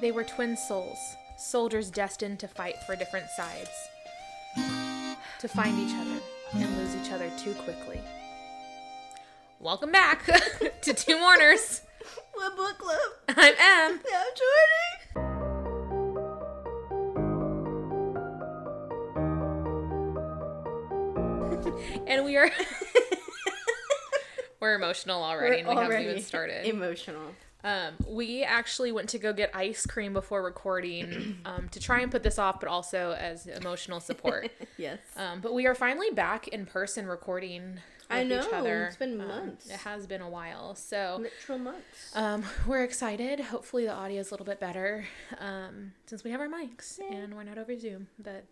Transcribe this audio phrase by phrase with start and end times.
[0.00, 0.98] They were twin souls,
[1.38, 3.70] soldiers destined to fight for different sides,
[5.40, 6.20] to find each other
[6.52, 8.00] and lose each other too quickly.
[9.60, 10.24] Welcome back
[10.82, 11.82] to Two Mourners.
[12.34, 12.98] What book club?
[13.28, 14.00] I'm Em.
[14.10, 15.30] Yeah, Jordy.
[22.06, 22.50] and we are
[24.60, 27.22] we're emotional already and we haven't already even started Emotional.
[27.64, 32.10] Um, we actually went to go get ice cream before recording um, to try and
[32.12, 34.50] put this off but also as emotional support.
[34.76, 34.98] Yes.
[35.16, 37.78] um, but we are finally back in person recording
[38.10, 38.40] I know,
[38.86, 39.66] it's been Um, months.
[39.70, 40.74] it has been a while.
[40.74, 42.12] So Literal months.
[42.14, 43.40] um, we're excited.
[43.40, 45.06] Hopefully the audio is a little bit better
[45.38, 48.44] um, since we have our mics and we're not over zoom but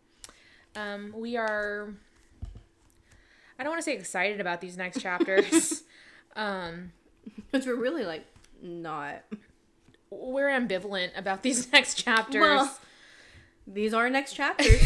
[0.74, 1.92] um, we are
[3.58, 5.82] i don't want to say excited about these next chapters.
[6.34, 6.92] Um,
[7.50, 8.24] Because we're really like
[8.62, 9.22] not.
[10.10, 12.78] we're ambivalent about these next chapters Well,
[13.66, 14.82] these are next chapters.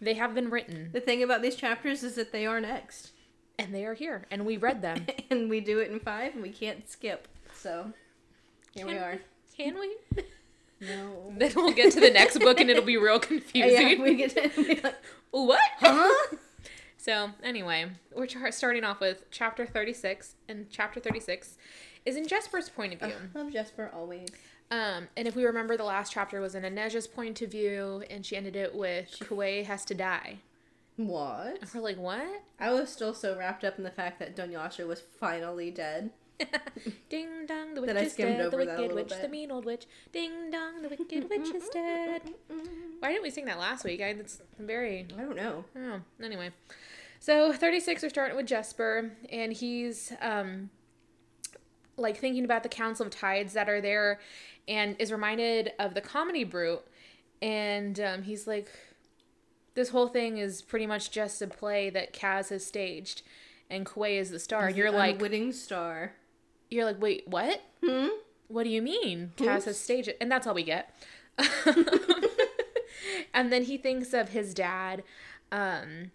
[0.00, 3.12] they have been written the thing about these chapters is that they are next.
[3.58, 6.42] and they are here and we read them And we do it in five and
[6.42, 7.26] we can't skip.
[7.54, 7.92] So
[8.74, 9.18] here we are.
[9.56, 9.96] can we
[10.80, 11.32] No.
[11.38, 14.30] then we'll get to the next book and it'll be real confusing Yeah, we get
[14.36, 14.94] to like,
[15.30, 16.36] what huh?
[17.02, 21.56] So, anyway, we're starting off with chapter 36, and chapter 36
[22.06, 23.16] is in Jesper's point of view.
[23.34, 24.28] I love Jesper always.
[24.70, 28.24] Um, and if we remember, the last chapter was in Inej's point of view, and
[28.24, 30.38] she ended it with Kuwei has to die.
[30.96, 31.58] What?
[31.60, 32.44] And we're like, what?
[32.60, 36.10] I was still so wrapped up in the fact that Dunyasha was finally dead.
[37.08, 38.40] Ding dong, the witch is dead.
[38.40, 39.86] The over that a wicked witch, the mean old witch.
[40.12, 42.22] Ding dong, the wicked witch is dead.
[43.00, 44.00] Why didn't we sing that last week?
[44.00, 45.64] I, it's very I don't know.
[45.76, 46.50] Oh, anyway.
[47.20, 50.70] So 36 we're starting with Jesper, and he's um
[51.96, 54.18] like thinking about the Council of Tides that are there
[54.68, 56.82] and is reminded of the Komedie Brute.
[57.40, 58.70] And um, he's like,
[59.74, 63.22] this whole thing is pretty much just a play that Kaz has staged,
[63.68, 64.68] and Kuwei is the star.
[64.68, 66.12] And you're like, unwitting star.
[66.72, 67.60] You're like, wait, what?
[67.84, 68.08] Hmm.
[68.48, 69.32] What do you mean?
[69.36, 70.94] Kaz has staged it, and that's all we get.
[73.34, 75.02] and then he thinks of his dad,
[75.50, 76.10] um,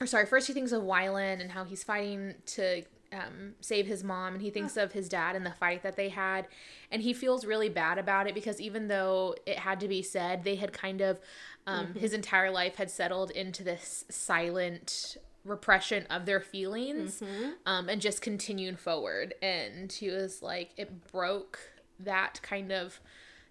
[0.00, 4.02] or sorry, first he thinks of Wylan and how he's fighting to um, save his
[4.02, 6.48] mom, and he thinks of his dad and the fight that they had,
[6.90, 10.44] and he feels really bad about it because even though it had to be said,
[10.44, 11.20] they had kind of
[11.66, 17.22] um, his entire life had settled into this silent repression of their feelings
[17.66, 19.34] um, and just continued forward.
[19.42, 21.58] And he was like, it broke
[21.98, 23.00] that kind of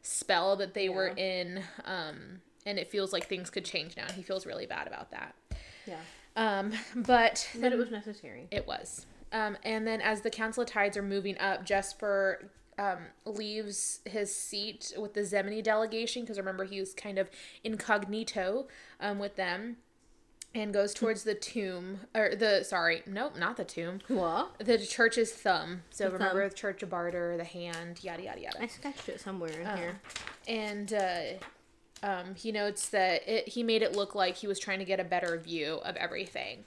[0.02, 1.64] spell that they were in.
[1.86, 4.04] Um, and it feels like things could change now.
[4.08, 5.36] And he feels really bad about that.
[5.88, 6.00] Yeah.
[6.36, 8.48] Um, but But it was necessary.
[8.52, 9.06] it was.
[9.32, 12.50] Um, and then as the Council of Tides are moving up, Jesper
[12.80, 17.30] um, leaves his seat with the Zemeni delegation because remember he was kind of
[17.64, 18.68] incognito
[19.00, 19.78] um, with them
[20.56, 24.58] and goes towards the tomb or the sorry nope not the tomb What?
[24.60, 26.50] the church's thumb so The remember thumb.
[26.50, 30.00] the church of barter the hand yada yada yada I sketched it somewhere in here.
[30.48, 31.20] and uh,
[32.02, 35.00] um, he notes that it, he made it look like he was trying to get
[35.00, 36.64] a better view of everything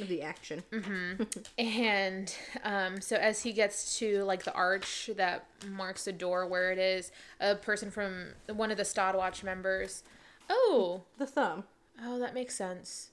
[0.00, 0.62] Of the action.
[1.58, 2.32] And
[2.64, 6.78] um, so as he gets to like the arch that marks the door where it
[6.78, 7.10] is,
[7.40, 10.02] a person from one of the Stadwatch members.
[10.48, 11.64] Oh, The thumb.
[12.02, 13.10] oh, that makes sense.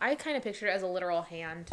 [0.00, 1.68] I kind of pictured it as a literal hand.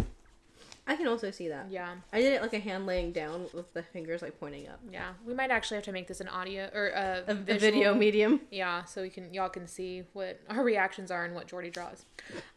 [0.89, 1.67] I can also see that.
[1.69, 4.79] Yeah, I did it like a hand laying down with the fingers like pointing up.
[4.89, 5.09] yeah.
[5.25, 8.39] We might actually have to make this an audio or a, A, a video medium.
[8.51, 12.05] Yeah, so we can y'all can see what our reactions are and what Jordy draws.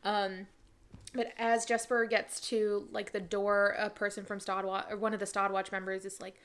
[0.05, 0.47] Um,
[1.13, 5.19] but as Jesper gets to like the door, a person from Stadwatch or one of
[5.19, 6.37] the Stadwatch members is like,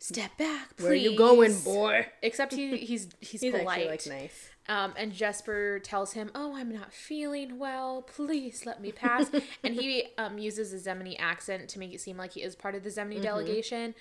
[0.00, 2.06] "Step back, please." Where you going, boy?
[2.22, 3.86] Except he he's he's, He's polite.
[3.86, 4.50] actually like nice.
[4.68, 8.02] Um, and Jesper tells him, "Oh, I'm not feeling well.
[8.02, 9.28] Please let me pass."
[9.64, 12.74] and he um, uses a Zemeni accent to make it seem like he is part
[12.74, 13.22] of the Zemeni Mm-hmm.
[13.22, 13.94] delegation.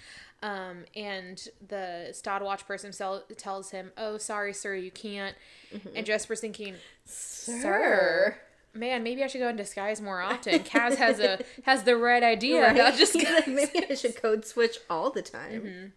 [0.44, 5.35] Um, and the Stadwatch person sell- tells him, "Oh, sorry, sir, you can't."
[5.73, 5.90] Mm-hmm.
[5.96, 6.75] And Jesper's thinking,
[7.05, 8.37] "Sir."
[8.73, 10.59] Man, maybe I should go in disguise more often.
[10.63, 12.96] Kaz has a has the right idea Right?
[12.97, 13.25] disguise.
[13.25, 15.93] like, maybe I should code switch all the time.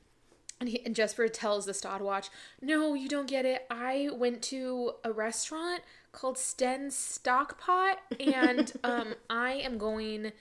[0.61, 2.31] And, he, and Jesper tells the Stadwatch,
[2.63, 3.67] "No, you don't get it.
[3.71, 10.33] I went to a restaurant called Sten's Stockpot, and um, I am going.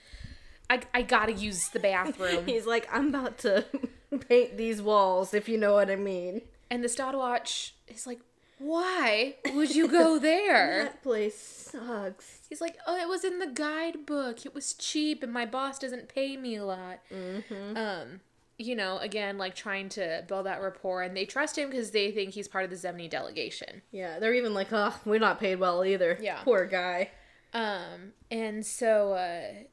[0.70, 3.66] I I gotta use the bathroom." He's like, I'm about to
[4.28, 6.42] paint these walls, if you know what I mean.
[6.70, 8.20] and the Stadwatch is like,
[8.58, 12.38] "Why would you go there?" That place sucks.
[12.48, 14.46] He's like, "Oh, it was in the guidebook.
[14.46, 17.76] It was cheap, and my boss doesn't pay me a lot." Mm-hmm.
[17.76, 18.20] Um,
[18.64, 22.10] you know, again, like trying to build that rapport, and they trust him because they
[22.10, 23.82] think he's part of the Zemeni delegation.
[23.92, 26.18] Yeah, they're even like, oh, we're not paid well either.
[26.20, 26.40] Yeah.
[26.42, 27.10] Poor guy.
[27.52, 29.64] Um, and so uh,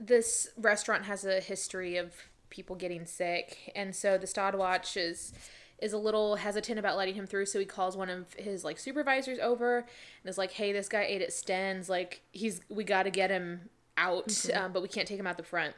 [0.00, 2.14] this restaurant has a history of
[2.50, 5.32] people getting sick, and so the Stadwatch is
[5.78, 7.46] is a little hesitant about letting him through.
[7.46, 11.02] So he calls one of his like supervisors over and is like, "Hey, this guy
[11.02, 11.88] ate at Sten's.
[11.88, 15.36] Like, he's we got to get him out, um, but we can't take him out
[15.36, 15.74] the front."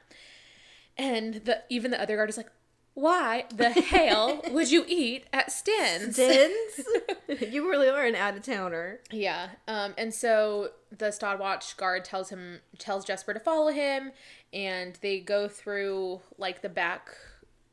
[0.98, 2.50] And the even the other guard is like,
[2.94, 6.16] "Why the hell would you eat at Stin's?
[6.16, 6.88] Dins?
[7.48, 9.00] you really are an out of towner.
[9.10, 9.50] Yeah.
[9.68, 14.10] Um, and so the Stadwatch guard tells him tells Jesper to follow him,
[14.52, 17.10] and they go through like the back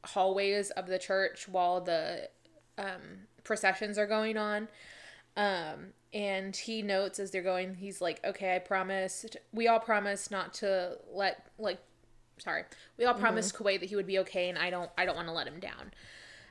[0.06, 2.30] hallways of the church while the
[2.78, 4.68] um, processions are going on.
[5.38, 9.36] Um, and he notes as they're going, he's like, "Okay, I promised.
[9.52, 11.80] We all promised not to let like,
[12.38, 12.64] sorry,
[12.98, 15.28] we all promised Kuwei that he would be okay, and I don't, I don't want
[15.28, 15.92] to let him down."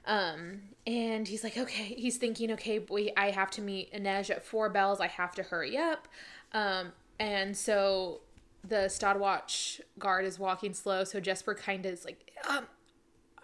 [0.07, 4.45] Um, and he's like, okay, he's thinking, okay, we, I have to meet Inej at
[4.45, 5.01] four bells.
[5.01, 6.09] I have to hurry up.
[6.53, 8.21] Um, and so
[8.67, 11.05] the Stadwatch guard is walking slow.
[11.05, 12.67] So Jesper kind of is like, um,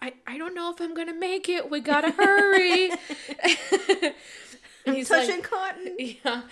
[0.03, 1.71] I, I don't know if I'm to make it.
[1.71, 2.91] We got to hurry.
[4.87, 5.97] and he's Touching like, cotton.
[5.99, 6.43] yeah.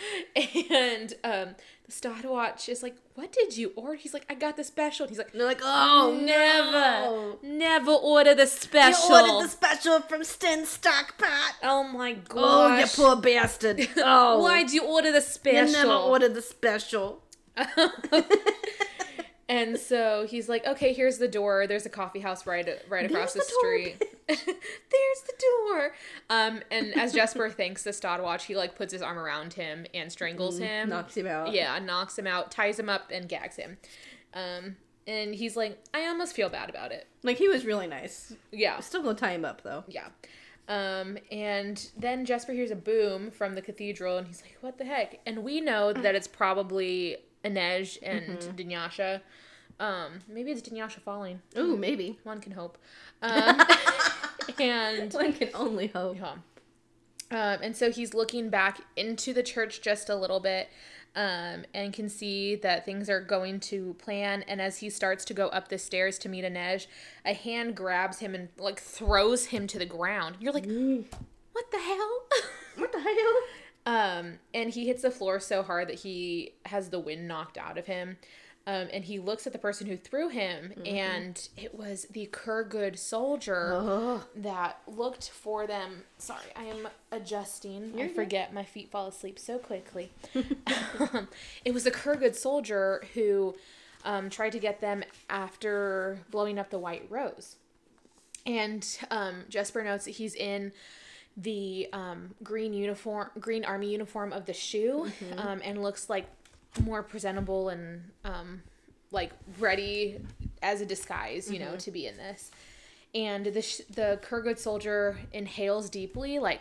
[0.71, 1.55] And, um,
[1.89, 3.95] the Stadwatch is like, what did you order?
[3.95, 5.05] He's like, I got the special.
[5.05, 7.39] And he's like, And they're like, oh, never, no.
[7.43, 9.15] never order the You special.
[9.15, 11.55] ordered the special from Sten Stockpot.
[11.63, 12.37] Oh my gosh.
[12.37, 13.89] Oh, you poor bastard.
[13.97, 14.43] Oh.
[14.43, 15.61] Why'd you order the special?
[15.63, 15.89] You special?
[15.89, 17.23] never ordered the special.
[19.49, 21.67] And so he's like, okay, here's the door.
[21.67, 24.05] There's a coffee house right right across There's the, the street.
[24.29, 25.95] There's the door.
[26.29, 30.13] Um, and as Jesper thanks the Stadwatch, he like puts his arm around him and
[30.13, 30.91] strangles him.
[30.91, 31.53] Knocks him out.
[31.53, 33.79] Yeah, knocks him out, ties him up, and gags him.
[34.35, 37.07] Um, and he's like, I almost feel bad about it.
[37.23, 38.35] Like, he was really nice.
[38.53, 38.81] Yeah.
[38.81, 39.85] Still gonna tie him up, though.
[39.89, 40.09] Yeah.
[40.69, 44.85] Um, and then Jesper hears a boom from the cathedral and he's like, what the
[44.85, 45.19] heck?
[45.25, 49.21] And we know that it's probably Inej and Dunyasha.
[49.81, 51.41] Um, maybe it's Dunyasha falling.
[51.57, 52.19] Ooh, maybe.
[52.25, 52.79] One can hope.
[53.21, 53.61] Um,
[54.61, 56.17] and One can only hope.
[56.17, 56.35] yeah.
[57.31, 60.69] Um, and so he's looking back into the church just a little bit
[61.15, 64.43] um, and can see that things are going to plan.
[64.49, 66.87] And as he starts to go up the stairs to meet Inej,
[67.25, 70.37] a hand grabs him and like throws him to the ground.
[70.41, 70.67] You're like,
[71.53, 72.21] what the hell?
[72.77, 73.35] What the hell?
[73.89, 77.79] Um, and he hits the floor so hard that he has the wind knocked out
[77.79, 78.19] of him.
[78.67, 82.99] Um, and he looks at the person who threw him, and it was the Kherguud
[82.99, 84.25] soldier Oh.
[84.37, 86.03] that looked for them.
[86.19, 87.93] Sorry, I am adjusting.
[87.95, 88.15] I You're good.
[88.17, 90.13] forget my feet fall asleep so quickly.
[91.01, 91.29] um,
[91.65, 93.55] it was a Kherguud soldier who
[94.05, 97.57] um, tried to get them after blowing up the White Rose.
[98.45, 100.73] And um, Jesper notes that he's in
[101.41, 106.27] the um, green uniform, green army uniform of the Shu, um, and looks like
[106.85, 108.61] more presentable and um,
[109.13, 110.19] like ready
[110.63, 112.51] as a disguise, you know, to be in this.
[113.15, 116.61] And the sh- the Kherguud soldier inhales deeply, like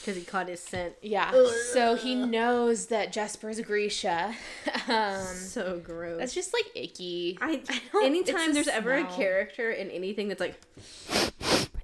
[0.00, 0.94] Because he caught his scent.
[1.00, 1.32] yeah.
[1.72, 4.34] So he knows that Jesper's Grisha.
[4.88, 6.18] um, So gross.
[6.18, 7.38] that's just like icky.
[7.40, 7.62] I,
[7.92, 10.60] don't- anytime there's ever a character in anything that's like,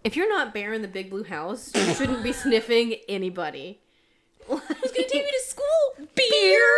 [0.05, 3.79] if you're not Bear in the Big Blue House, you shouldn't be sniffing anybody.
[4.47, 6.07] Who's gonna take me to school?
[6.15, 6.69] Beer.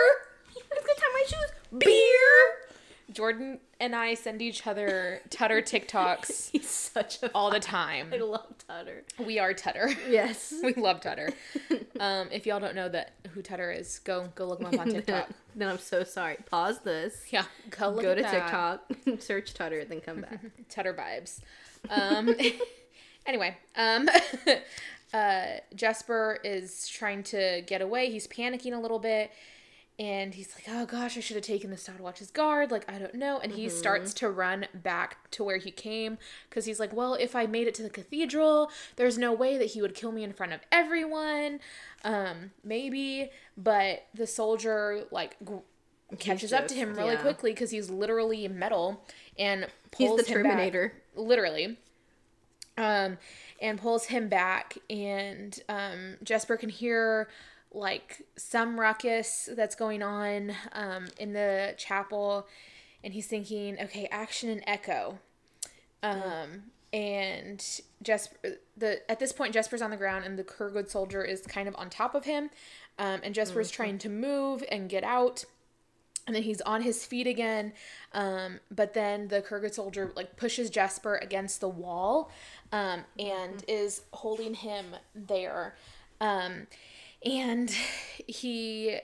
[0.52, 1.78] Who's gonna tie my shoes?
[1.78, 2.60] Beer.
[3.12, 7.30] Jordan and I send each other Tutter TikToks He's such a.
[7.32, 8.08] all the time.
[8.12, 9.04] I love Tutter.
[9.24, 9.90] We are Tutter.
[10.08, 10.52] Yes.
[10.62, 11.30] We love Tutter.
[12.00, 14.90] Um, if y'all don't know that who Tutter is, go go look him up on
[14.90, 15.28] TikTok.
[15.54, 16.38] then I'm so sorry.
[16.50, 17.22] Pause this.
[17.30, 18.82] Yeah, go look Go to that.
[18.96, 20.40] TikTok, search Tutter, then come back.
[20.68, 21.38] Tutter vibes.
[21.88, 22.34] Um,
[23.26, 24.08] anyway, um,
[25.14, 28.10] uh, Jesper is trying to get away.
[28.10, 29.30] He's panicking a little bit.
[29.96, 32.72] And he's like, oh gosh, I should have taken the Stadwatch's guard.
[32.72, 33.38] Like, I don't know.
[33.38, 36.18] And he starts to run back to where he came
[36.50, 39.66] because he's like, well, if I made it to the cathedral, there's no way that
[39.66, 41.60] he would kill me in front of everyone.
[42.02, 43.30] Um, maybe.
[43.56, 45.58] But the soldier, like, gr-
[46.18, 47.20] catches up to him really yeah.
[47.20, 49.04] quickly because he's literally metal
[49.38, 50.92] and He's pulls the him back Terminator.
[51.14, 51.78] literally
[52.76, 53.18] um
[53.60, 57.28] and pulls him back and um jesper can hear
[57.72, 62.46] like some ruckus that's going on um in the chapel
[63.02, 65.18] and he's thinking okay action and echo.
[66.02, 66.64] Um
[66.94, 71.40] and jesper the at this point jesper's on the ground and the kherguud soldier is
[71.42, 72.48] kind of on top of him
[73.00, 75.44] um and jesper's trying to move and get out
[76.26, 77.72] and then he's on his feet again
[78.12, 82.30] um, but then the kherguud soldier like pushes jasper against the wall
[82.74, 85.76] um, and is holding him there.
[86.20, 86.66] Um,
[87.24, 87.70] and
[88.26, 88.98] he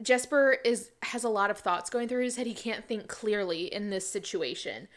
[0.00, 2.46] jesper is has a lot of thoughts going through his head.
[2.46, 4.88] He can't think clearly in this situation.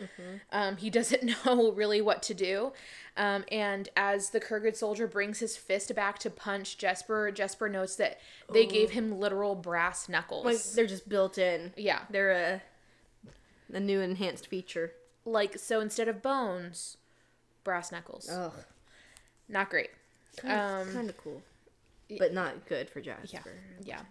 [0.51, 2.73] Um, he doesn't know really what to do.
[3.17, 7.95] Um, and as the kherguud soldier brings his fist back to punch jesper jesper notes
[7.97, 8.19] that
[8.53, 10.45] they gave him literal brass knuckles.
[10.45, 11.73] Like they're just built in.
[11.75, 12.01] yeah.
[12.09, 12.61] They're a
[13.73, 14.93] a new enhanced feature.
[15.25, 16.97] like so instead of bones
[17.63, 18.29] brass knuckles.
[18.29, 18.53] Ugh.
[19.49, 19.89] not great.
[20.43, 21.41] Um kind of cool,
[22.19, 23.53] but not good for Jasper.
[23.83, 24.01] yeah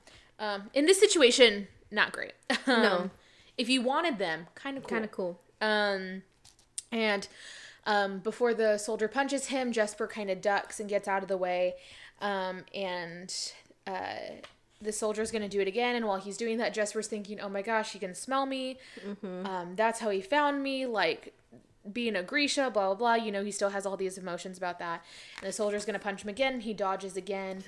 [0.41, 2.33] um in this situation not great
[2.67, 3.11] Um, No.
[3.57, 5.41] if you wanted them kind of cool Kind of cool.
[5.61, 6.23] um
[6.91, 7.29] and
[7.87, 11.37] um before the soldier punches him jesper kind of ducks and gets out of the
[11.37, 11.75] way
[12.21, 13.33] um and
[13.87, 14.15] uh
[14.83, 17.63] the soldier's gonna do it again and while he's doing that jesper's thinking oh my
[17.63, 18.79] gosh he can smell me
[19.45, 21.35] um that's how he found me like
[21.95, 23.15] being a Grisha, blah blah blah.
[23.15, 25.03] You know, he still has all these emotions about that.
[25.41, 26.61] And the soldier's gonna punch him again.
[26.61, 27.65] He dodges again.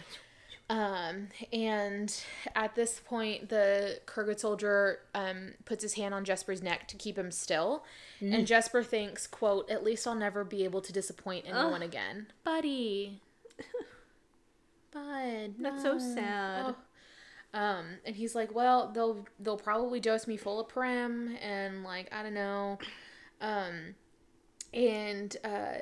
[0.71, 2.15] Um, and
[2.55, 7.19] at this point, the Kherguud soldier um, puts his hand on Jesper's neck to keep
[7.19, 7.85] him still.
[8.21, 12.29] And Jesper thinks, quote, at least I'll never be able to disappoint anyone again.
[12.45, 13.21] Buddy.
[14.93, 15.55] Bud.
[15.59, 16.75] That's so sad.
[17.55, 17.59] Oh.
[17.59, 22.09] Um, and he's like, well, they'll they'll probably dose me full of parem and like
[22.13, 22.79] I don't know.
[23.41, 23.95] Um,
[24.73, 25.75] and uh,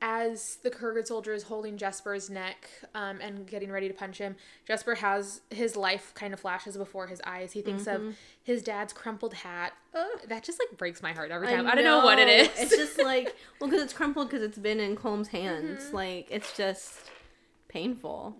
[0.00, 4.36] as the Kherguud soldier is holding Jesper's neck um, and getting ready to punch him,
[4.66, 7.52] Jesper has his life kind of flashes before his eyes.
[7.52, 9.72] He thinks of his dad's crumpled hat.
[10.28, 11.66] That just like breaks my heart every time.
[11.66, 12.48] I, don't know what it is.
[12.56, 15.84] It's just like, well, because it's crumpled because it's been in Colm's hands.
[15.84, 15.96] Mm-hmm.
[15.96, 17.10] Like, it's just
[17.68, 18.36] painful.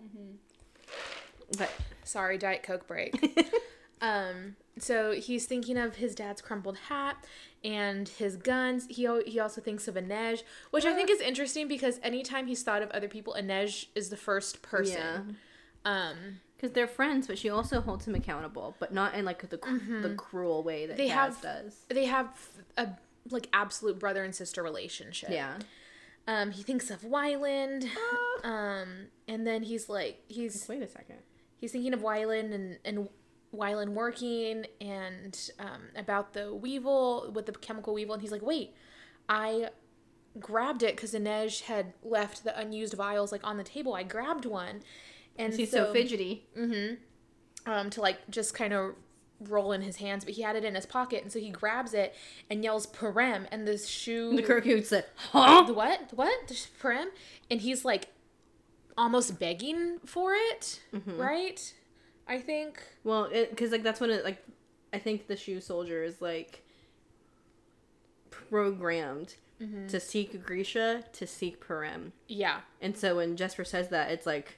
[1.57, 1.71] But
[2.09, 3.13] Sorry, Diet Coke break.
[4.01, 7.17] um, so he's thinking of his dad's crumpled hat
[7.63, 8.87] and his guns.
[8.89, 12.81] He he also thinks of Inej, which I think is interesting because anytime he's thought
[12.81, 15.37] of other people, Inej is the first person.
[15.85, 19.57] Um, because they're friends, but she also holds him accountable, but not in like the
[19.57, 21.01] cr- the cruel way that Mm-hmm.
[21.01, 21.75] They have- does.
[21.87, 22.27] they have
[22.77, 22.89] a
[23.29, 25.29] like absolute brother and sister relationship.
[25.31, 25.57] Yeah.
[26.27, 27.87] Um, he thinks of Wylan.
[28.43, 31.17] Um, and then he's like he's Wait a second.
[31.57, 33.09] he's thinking of Wylan and and
[33.55, 38.73] Wylan working and um, about the weevil with the chemical weevil, and he's like, wait,
[39.27, 39.69] I
[40.39, 43.93] grabbed it because Inej had left the unused vials like on the table.
[43.95, 44.81] I grabbed one,
[45.37, 46.45] and He's so, so, fidgety.
[47.65, 48.95] um, to like just kind of
[49.41, 51.93] roll in his hands, but he had it in his pocket, and so he grabs
[51.93, 52.13] it
[52.49, 54.35] and yells "Parem," and the Shu.
[54.35, 56.09] The Kherguud said, "Huh?" The what?
[56.09, 56.47] The what?
[56.47, 57.05] The Parem,
[57.49, 58.09] and he's like
[58.97, 61.17] almost begging for it, Mm-hmm.
[61.19, 61.73] right?
[62.29, 62.81] I think.
[63.03, 64.41] Well, because like that's when it like,
[64.93, 66.63] I think the Shu soldier is like
[68.29, 69.87] programmed Mm-hmm.
[69.87, 72.61] to seek Grisha to seek Parem, Yeah.
[72.81, 74.57] and so when Jesper says that, it's like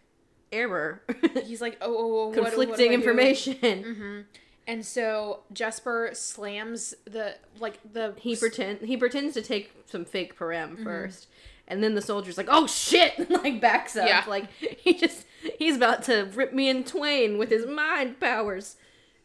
[0.51, 1.01] error,
[1.44, 4.25] He's like, oh, oh, oh what- what conflicting I do?" information.
[4.68, 10.38] And so Jesper slams the like the He pretend he pretends to take some fake
[10.38, 10.84] Parem Mm-hmm.
[10.84, 11.25] first,
[11.68, 14.08] and then the soldier's like, "Oh shit!" and like backs up.
[14.08, 14.24] Yeah.
[14.28, 15.25] Like he just
[15.60, 18.75] he's about to rip me in twain with his mind powers,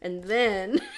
[0.03, 0.81] and then.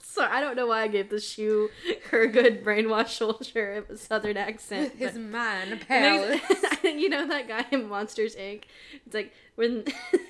[0.00, 1.70] So I don't know why I gave the shoe
[2.12, 4.92] her good brainwashed soldier a southern accent.
[4.92, 6.40] With his Maybe- palace.
[6.84, 8.62] you know that guy in Monsters Inc.
[9.04, 9.82] It's like when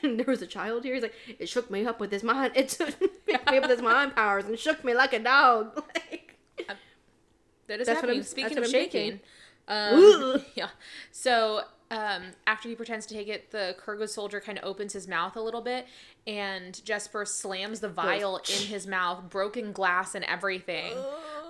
[0.02, 0.94] there was a child here.
[0.94, 2.52] He's like, it shook me up with his mind.
[2.56, 5.76] It took picked me up with his mind powers and shook me like a dog.
[5.76, 6.38] Like,
[7.66, 8.16] that is That's what happening.
[8.16, 9.20] I'm- Speaking of what shaking,
[9.68, 10.34] thinking.
[10.36, 10.68] um, yeah.
[11.12, 11.60] So
[11.94, 15.36] um, after he pretends to take it, the Kurgo soldier kind of opens his mouth
[15.36, 15.86] a little bit,
[16.26, 20.92] and Jesper slams the vial in his mouth, broken glass and everything.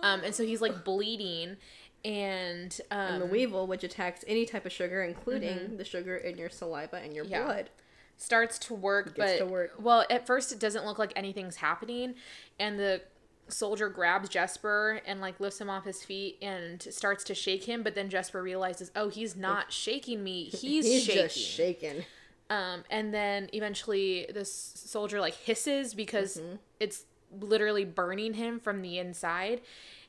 [0.02, 1.56] Um, and so he's like bleeding,
[2.04, 6.36] and um, and the weevil, which attacks any type of sugar, including the sugar in
[6.36, 7.32] your saliva and your Mm-hmm.
[7.34, 7.44] Yeah.
[7.44, 7.70] blood.
[8.16, 9.72] starts to work, but to work.
[9.78, 12.14] well, at first it doesn't look like anything's happening,
[12.60, 13.00] and the
[13.48, 17.82] soldier grabs Jesper and like lifts him off his feet and starts to shake him,
[17.82, 21.22] but then Jesper realizes, oh, he's not shaking me, he's, shaking.
[21.22, 22.04] just shaking.
[22.50, 26.56] um, and then eventually this soldier like hisses because Mm-hmm.
[26.80, 27.04] it's
[27.40, 29.60] literally burning him from the inside,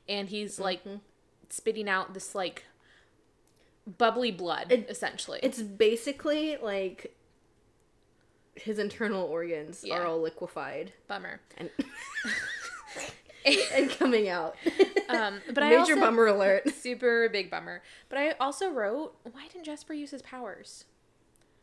[0.07, 0.97] and he's like Mm-hmm.
[1.49, 2.63] spitting out this like
[3.97, 5.39] bubbly blood It- essentially.
[5.43, 7.15] It's basically like
[8.55, 9.95] his internal organs Yeah.
[9.99, 11.41] are all liquefied bummer.
[11.57, 11.69] and
[13.73, 14.55] and coming out.
[15.09, 16.69] Um, but I Major also, bummer alert.
[16.75, 17.81] super big bummer.
[18.09, 20.85] But I also wrote, why didn't Jesper use his powers?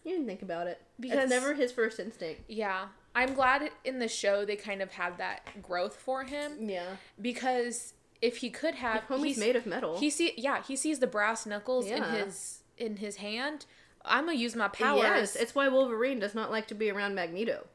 [0.04, 2.42] You didn't think about it because never his first instinct.
[2.48, 2.86] Yeah.
[3.14, 6.96] I'm glad in the show they kind of had that growth for him Yeah.
[7.20, 9.98] because if he could have, Homie's he's- made of metal.
[9.98, 13.66] He see, yeah, he sees the brass knuckles in his in his hand.
[14.04, 15.02] I'm gonna use my powers.
[15.02, 17.66] Yes, it's why Wolverine does not like to be around Magneto.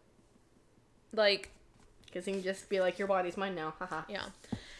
[1.13, 1.51] like
[2.07, 3.73] Because he can just be like, your body's mine now.
[3.79, 4.01] Haha.
[4.09, 4.23] Yeah.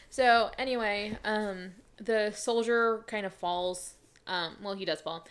[0.09, 3.93] So anyway, um, the soldier kind of falls.
[4.25, 5.25] Um, well, he does fall,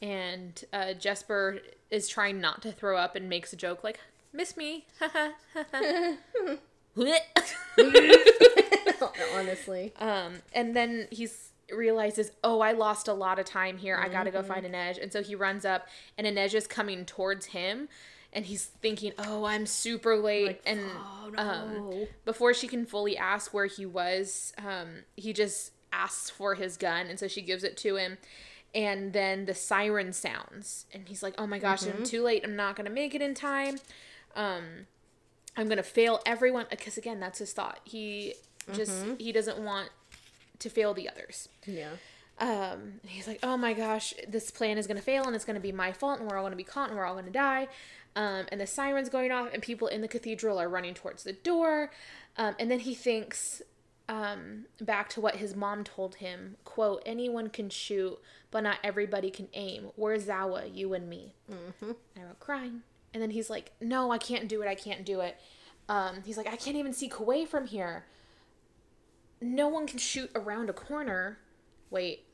[0.00, 1.58] and uh, Jesper
[1.90, 4.00] is trying not to throw up and makes a joke like,
[4.32, 5.30] "Miss me." Haha.
[9.34, 9.92] Honestly.
[9.98, 13.96] um, and then he's realizes, "Oh, I lost a lot of time here.
[13.96, 15.86] I got to go find Inej." And so he runs up,
[16.16, 17.88] and Inej is coming towards him.
[18.32, 23.16] And he's thinking, "Oh, I'm super late." Like, and oh, um, before she can fully
[23.16, 27.64] ask where he was, um, he just asks for his gun, and so she gives
[27.64, 28.18] it to him.
[28.74, 32.42] And then the siren sounds, and he's like, "Oh my gosh, I'm too late.
[32.44, 33.78] I'm not gonna make it in time.
[34.36, 34.86] Um,
[35.56, 37.80] I'm gonna fail everyone." Because again, that's his thought.
[37.84, 38.34] He
[38.74, 39.88] just he doesn't want
[40.58, 41.48] to fail the others.
[41.64, 41.88] Yeah.
[42.38, 45.72] Um, he's like, "Oh my gosh, this plan is gonna fail, and it's gonna be
[45.72, 47.68] my fault, and we're all gonna be caught, and we're all gonna die."
[48.18, 51.32] Um, and the sirens going off, and people in the cathedral are running towards the
[51.32, 51.92] door.
[52.36, 53.62] Um, and then he thinks
[54.08, 58.18] um, back to what his mom told him: "Quote: Anyone can shoot,
[58.50, 59.90] but not everybody can aim.
[59.96, 61.92] We're Zowa, you and me." Mm-hmm.
[62.16, 62.82] I wrote crying,
[63.14, 64.68] and then he's like, "No, I can't do it.
[64.68, 65.38] I can't do it."
[65.88, 68.04] Um, he's like, "I can't even see Kuwei from here."
[69.40, 71.38] No one can shoot around a corner.
[71.88, 72.24] Wait,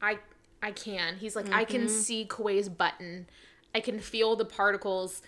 [0.00, 0.18] I
[0.62, 1.16] I can.
[1.16, 3.26] He's like, I can see Kuwei's button.
[3.74, 5.22] I can feel the particles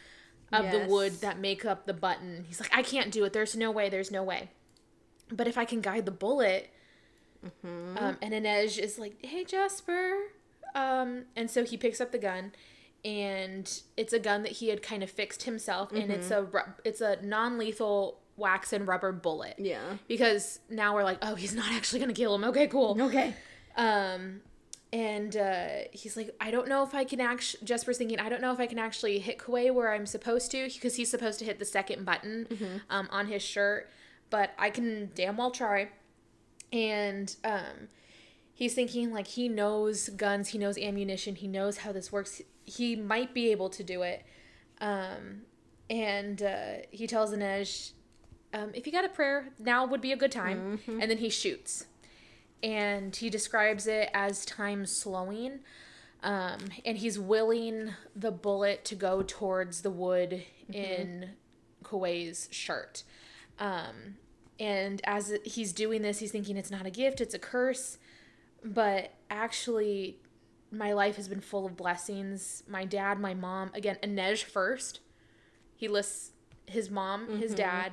[0.53, 2.45] of the wood that make up the button.
[2.47, 3.33] He's like, I can't do it.
[3.33, 3.89] There's no way.
[3.89, 4.51] There's no way.
[5.31, 6.71] But if I can guide the bullet,
[7.65, 10.13] um, and Inej is like, Hey Jasper,
[10.75, 12.53] um, and so he picks up the gun,
[13.05, 16.47] and it's a gun that he had kind of fixed himself, and it's a
[16.85, 19.55] it's a non lethal wax and rubber bullet.
[19.59, 19.97] Yeah.
[20.07, 22.45] Because now we're like, oh, he's not actually gonna kill him.
[22.45, 22.97] Okay, cool.
[23.01, 23.35] Okay.
[23.77, 24.41] Um,
[24.97, 27.67] and uh, he's like, I don't know if I can actually.
[27.67, 30.71] Jesper's thinking, I don't know if I can actually hit Kuwei where I'm supposed to,
[30.73, 32.47] because he's supposed to hit the second button
[32.89, 33.91] um, on his shirt,
[34.31, 35.91] but I can damn well try.
[36.73, 37.89] And um,
[38.55, 42.41] he's thinking like he knows guns, he knows ammunition, he knows how this works.
[42.65, 44.25] He might be able to do it.
[44.81, 45.43] Um,
[45.91, 47.93] and uh, he tells Inej,
[48.55, 50.81] um, if you got a prayer, now would be a good time.
[51.03, 51.85] And then he shoots
[52.63, 55.61] and he describes it as time slowing.
[56.23, 60.43] Um, and he's willing the bullet to go towards the wood
[60.73, 61.31] in
[61.85, 63.05] Kuwei's shirt.
[63.59, 64.17] Um,
[64.59, 67.99] and as he's doing this, he's thinking it's not a gift, it's a curse.
[68.65, 70.19] But actually,
[70.73, 72.63] my life has been full of blessings.
[72.67, 75.01] My dad, my mom, again, Inej first.
[75.77, 76.33] He lists
[76.67, 77.93] his mom, his dad,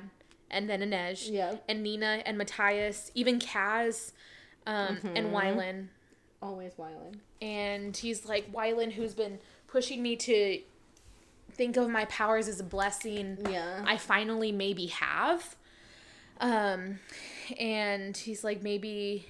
[0.50, 1.30] and then Inej.
[1.30, 1.56] Yeah.
[1.68, 4.12] And Nina and Matthias, even Kaz
[4.66, 5.88] um, and Wylan.
[6.42, 7.16] Always Wylan.
[7.40, 10.60] And he's like, Wylan, who's been pushing me to
[11.52, 13.38] think of my powers as a blessing.
[13.50, 13.84] Yeah.
[13.86, 15.56] I finally maybe have.
[16.40, 16.98] Um,
[17.58, 19.26] and he's like, maybe,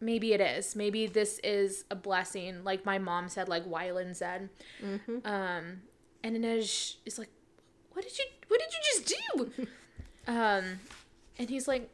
[0.00, 0.74] maybe it is.
[0.74, 4.48] Maybe this is a blessing, like my mom said, like Wylan said.
[5.24, 5.82] Um,
[6.24, 7.30] and Inej is like,
[7.92, 9.14] what did you, what did you just
[9.56, 9.66] do?
[10.32, 10.80] um,
[11.38, 11.90] and he's like,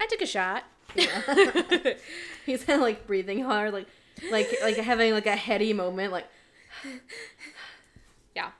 [0.00, 0.64] I took a shot.
[2.46, 3.86] He's kind of like breathing hard, like,
[4.30, 6.26] like, like having like a heady moment, like.
[8.34, 8.50] yeah.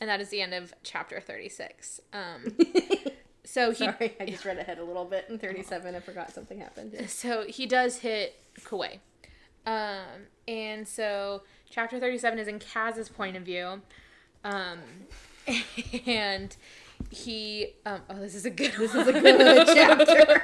[0.00, 2.00] And that is the end of chapter 36.
[2.12, 2.56] Um,
[3.44, 5.26] so he, Sorry, I just read ahead a little bit.
[5.28, 7.08] In 37, I forgot something happened.
[7.08, 8.98] so he does hit Kuwei.
[9.64, 13.80] Um, and so chapter 37 is in Kaz's point of view.
[14.44, 14.78] Um,
[16.06, 16.56] and
[17.10, 20.42] he, um, oh, this is a good, this is a Good chapter.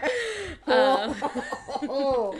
[0.66, 2.38] Oh,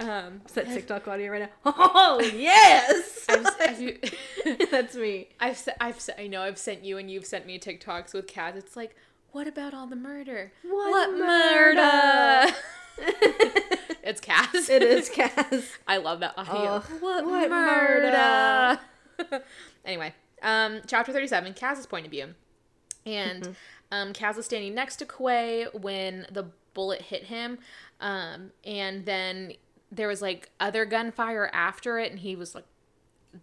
[0.00, 1.48] um, is that TikTok audio right now?
[1.78, 5.28] Oh yes, I've, I've, that's me.
[5.40, 8.56] I've, I've, I know I've sent you and you've sent me TikToks with Kaz.
[8.56, 8.94] It's like,
[9.32, 10.52] what about all the murder?
[10.62, 12.52] What murder?
[14.02, 14.68] it's Kaz.
[14.70, 15.64] It is Kaz.
[15.86, 16.82] I love that audio.
[16.84, 18.80] Oh, what murder?
[19.84, 22.34] anyway, um, chapter 37, Kaz's point of view.
[23.04, 23.52] And Mm-hmm.
[23.92, 27.58] um, Kaz is standing next to Kuwei when the bullet hit him.
[28.00, 29.54] Um, and then
[29.90, 32.64] there was like other gunfire after it, and he was like,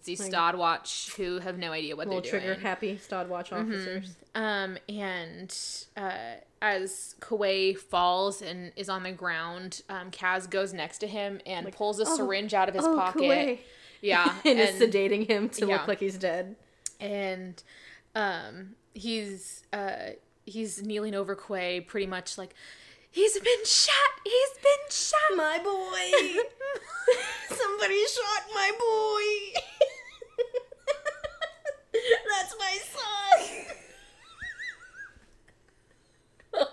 [0.06, 2.62] the Stadwatch who have no idea what they're trigger doing.
[2.62, 4.16] happy Stadwatch officers.
[4.34, 5.56] Um, and
[5.96, 11.40] uh, as Kuwei falls and is on the ground, um, Kaz goes next to him
[11.46, 13.22] and pulls a "Oh, syringe out of his oh, pocket.
[13.22, 13.60] Kuwei."
[14.02, 15.78] Yeah, and, is sedating him to yeah.
[15.78, 16.56] look like he's dead.
[17.00, 17.62] and
[18.16, 20.14] um, he's uh,
[20.46, 22.54] he's kneeling over Kuwei, pretty much like,
[23.14, 23.94] he's been shot.
[24.26, 25.38] He's been shot.
[25.38, 26.12] My boy.
[27.56, 29.62] Somebody shot my boy.
[32.30, 33.76] That's my son.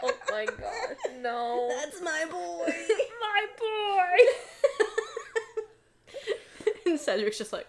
[0.03, 2.67] oh my god, no, That's my boy.
[3.21, 4.17] my boy.
[6.87, 7.69] and Cedric's just like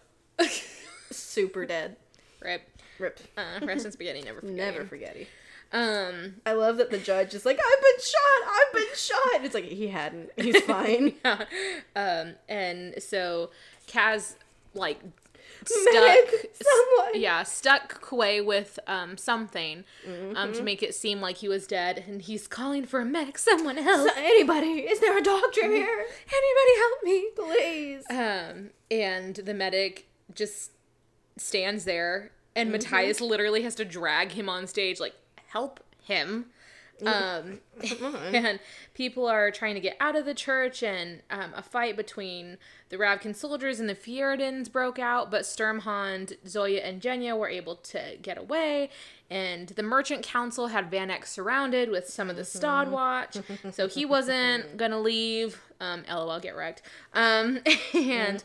[1.12, 1.98] super dead.
[2.42, 2.62] Rip.
[3.00, 3.20] Rip.
[3.38, 4.56] Uh, rest in spaghetti, never forget.
[4.56, 5.28] Never forgetty.
[5.74, 8.52] Um, I love that the judge is like, I've been shot.
[8.52, 9.46] I've been shot.
[9.46, 10.30] It's like he hadn't.
[10.38, 11.14] He's fine.
[11.24, 11.46] yeah.
[11.96, 13.52] Um, and so
[13.88, 14.36] Kaz
[14.74, 15.00] like
[15.66, 16.28] stuck
[16.64, 17.22] someone.
[17.22, 20.52] yeah stuck Kuwei with um something um Mm-hmm.
[20.54, 23.78] to make it seem like he was dead and he's calling for a medic someone
[23.78, 26.06] help So anybody, is there a doctor here?
[26.34, 28.04] anybody help me Please.
[28.10, 30.72] um and the medic just
[31.38, 32.74] stands there and Mm-hmm.
[32.94, 35.14] Matthias literally has to drag him on stage like
[35.52, 36.46] help him.
[37.06, 37.60] Um
[38.34, 38.60] and
[38.94, 42.58] people are trying to get out of the church and um, a fight between
[42.90, 47.76] the Ravkan soldiers and the Fjerdans broke out but Sturmhond, Zoya, and Genya were able
[47.78, 48.90] to get away.
[49.32, 53.38] And the merchant council had Van Eck surrounded with some of the Stadwatch
[53.72, 55.60] so he wasn't gonna leave.
[55.80, 56.84] Um, lol get wrecked.
[57.16, 57.60] Um,
[57.96, 58.44] and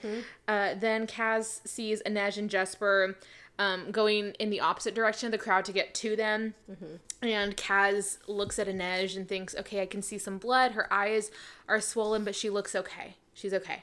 [0.49, 3.17] uh, then Kaz sees Inej and Jesper
[3.59, 6.55] um, going in the opposite direction of the crowd to get to them.
[7.23, 10.73] And Kaz looks at Inej and thinks, okay, I can see some blood.
[10.73, 11.31] Her eyes
[11.69, 13.17] are swollen, but she looks okay.
[13.33, 13.83] She's okay.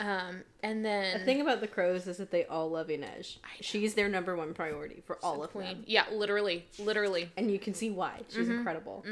[0.00, 3.38] Um, and then The thing about the crows is that they all love Inej.
[3.60, 5.66] She's their number one priority for all of Queen.
[5.66, 5.84] them.
[5.86, 7.30] Yeah, literally, literally.
[7.36, 8.22] And you can see why.
[8.28, 9.04] She's incredible.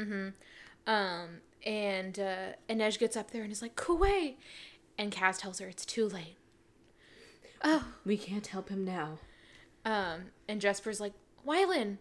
[0.87, 1.29] Um,
[1.65, 4.35] and uh, Inej gets up there and is like, Kuwei.
[4.97, 6.35] And Kaz tells her it's too late.
[7.63, 7.85] Oh.
[8.05, 9.19] We can't help him now.
[9.85, 11.13] Um, and Jesper's like,
[11.47, 11.97] Wylan,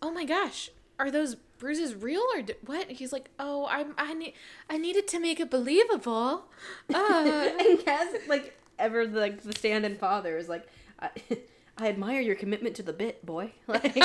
[0.00, 2.90] oh my gosh, are those bruises real or d- what?
[2.90, 4.34] He's like, oh, I'm, I need,
[4.68, 6.44] I needed to make it believable.
[6.94, 10.66] Uh, and Kaz, like, ever like the stand-in father is like,
[11.00, 11.10] I,
[11.78, 13.52] I admire your commitment to the bit, boy.
[13.66, 13.96] Like,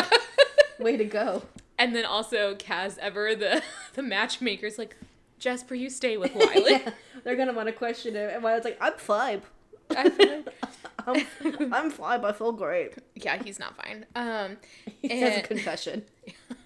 [0.79, 1.43] way to go.
[1.79, 3.61] and then also Kaz Ever, the
[3.95, 4.95] the matchmaker's like,
[5.39, 6.69] Jesper, you stay with Wylan.
[6.85, 6.91] Yeah,
[7.23, 9.41] they're gonna want to question him, and Wylan's like, I'm fine.
[9.95, 10.53] I feel like-
[11.07, 11.25] I'm,
[11.73, 12.23] I'm fine.
[12.23, 12.93] I feel great.
[13.15, 14.05] yeah, he's not fine.
[14.15, 14.57] Um,
[15.01, 16.03] He has a confession.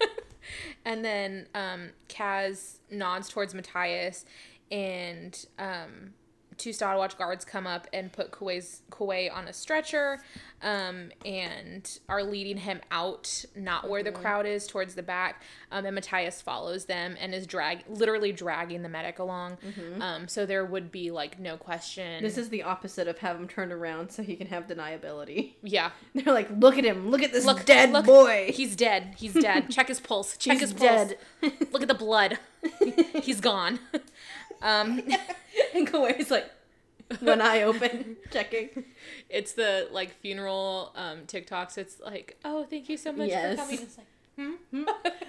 [0.84, 4.24] and then um, Kaz nods towards Matthias,
[4.70, 6.14] and um,
[6.62, 10.20] two Stadwatch guards come up and put Kuwei's Kuwei on a stretcher,
[10.62, 15.42] um, and are leading him out, not where the crowd is, towards the back.
[15.72, 19.58] Um, and Matthias follows them and is drag, literally dragging the medic along.
[20.00, 22.22] Um, so there would be like no question.
[22.22, 25.54] This is the opposite of have him turned around so he can have deniability.
[25.62, 25.90] yeah.
[26.14, 27.10] They're like, look at him.
[27.10, 28.52] Look at this Look, dead look, boy.
[28.54, 29.14] He's dead.
[29.16, 29.70] He's dead.
[29.70, 30.36] Check his pulse.
[30.36, 31.12] Check He's his pulse.
[31.40, 31.52] dead.
[31.72, 32.38] Look at the blood.
[33.22, 33.80] He's gone.
[34.62, 35.02] Um,
[35.74, 36.50] and Kuwei's like,
[37.20, 38.70] one eye open, checking.
[39.28, 41.76] it's the like funeral um TikToks.
[41.76, 43.56] It's like, oh, thank you so much Yes.
[43.56, 43.78] for coming.
[43.82, 44.06] It's like,
[44.70, 44.84] hmm?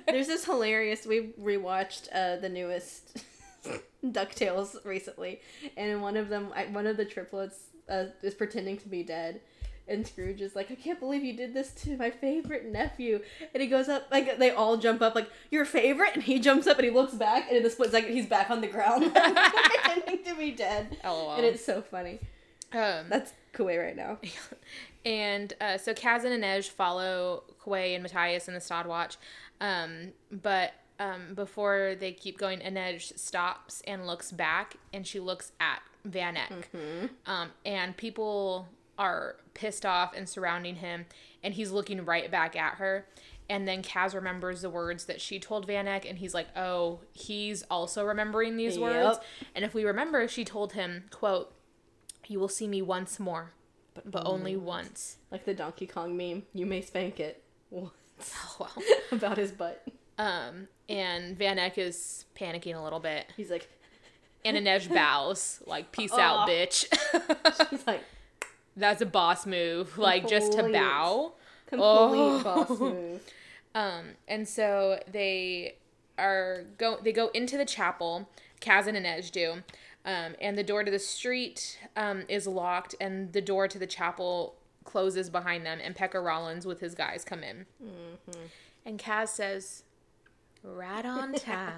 [0.08, 1.06] There's this hilarious.
[1.06, 3.24] We rewatched uh, the newest
[4.06, 5.42] Ducktales recently,
[5.78, 7.58] and in one of them, I, one of the triplets
[7.90, 9.42] uh, is pretending to be dead,
[9.88, 13.22] and Scrooge is like, "I can't believe you did this to my favorite nephew."
[13.54, 16.68] And he goes up, like they all jump up, like your favorite, and he jumps
[16.68, 19.14] up and he looks back, and in the split second, he's back on the ground,
[19.14, 20.98] pretending to be dead.
[21.04, 21.36] LOL.
[21.36, 22.20] And it's so funny.
[22.72, 24.18] um, That's Kuwei right now.
[25.06, 29.18] and uh, so Kaz and Inej follow Kuwei and Matthias in the Stadwatch.
[29.62, 35.52] Um, but um, before they keep going, Inej stops and looks back, and she looks
[35.60, 36.70] at Van Eck.
[37.26, 38.68] Um, and people
[38.98, 41.06] are pissed off and surrounding him,
[41.44, 43.08] and he's looking right back at her.
[43.50, 47.00] And then Kaz remembers the words that she told Van Eck, and he's like, "Oh,
[47.12, 49.20] he's also remembering these words."
[49.54, 51.54] And if we remember, she told him, "quote
[52.28, 53.52] You will see me once more,
[53.94, 57.92] but, but only once." Like the Donkey Kong meme, you may spank it once
[58.36, 58.84] Oh, wow.
[59.12, 59.86] about his butt.
[60.18, 63.68] Um, and Van Eck is panicking a little bit, He's like,
[64.46, 66.86] and Inej bows, like, "Peace out, bitch."
[67.70, 68.04] he's like,
[68.76, 71.34] That's a boss move, like just to bow.
[71.68, 72.44] complete Oh.
[72.44, 73.22] boss move.
[73.76, 75.78] Um, and so they
[76.18, 78.30] are go they go into the chapel,
[78.62, 79.64] Kaz and Inej do.
[80.06, 83.88] Um, and the door to the street um, is locked, and the door to the
[83.88, 85.80] chapel closes behind them.
[85.82, 87.66] And Pekka Rollins with his guys come in.
[88.86, 89.84] And Kaz says,
[90.62, 91.74] "Right on time."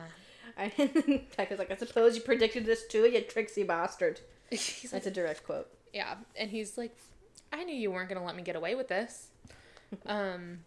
[0.58, 4.22] Pekka's like, I suppose you predicted this too, you tricksy bastard.
[4.50, 5.70] he's like, That's a direct quote.
[5.96, 6.96] Yeah, and he's like,
[7.52, 9.30] "I knew you weren't gonna let me get away with this."
[10.06, 10.60] Um,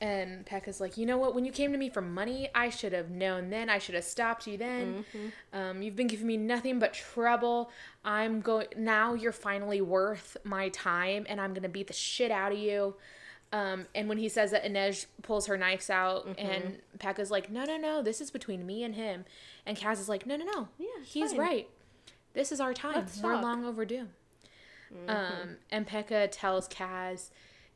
[0.00, 1.34] And Pekka's like, you know what?
[1.34, 3.70] When you came to me for money, I should have known then.
[3.70, 5.04] I should have stopped you then.
[5.54, 7.70] Um, you've been giving me nothing but trouble.
[8.04, 9.14] I'm going now.
[9.14, 12.96] You're finally worth my time, and I'm gonna beat the shit out of you.
[13.52, 17.64] Um, and when he says that, Inej pulls her knives out, and Pekka's like, no,
[17.64, 18.02] no, no.
[18.02, 19.24] This is between me and him.
[19.64, 20.68] And Kaz is like, no, no, no.
[20.76, 21.40] Yeah, he's fine.
[21.40, 21.68] right.
[22.34, 22.96] This is our time.
[22.96, 23.44] Let's We're talk." Mm-hmm.
[23.44, 24.08] long overdue.
[25.08, 27.30] Um, and Pekka tells Kaz,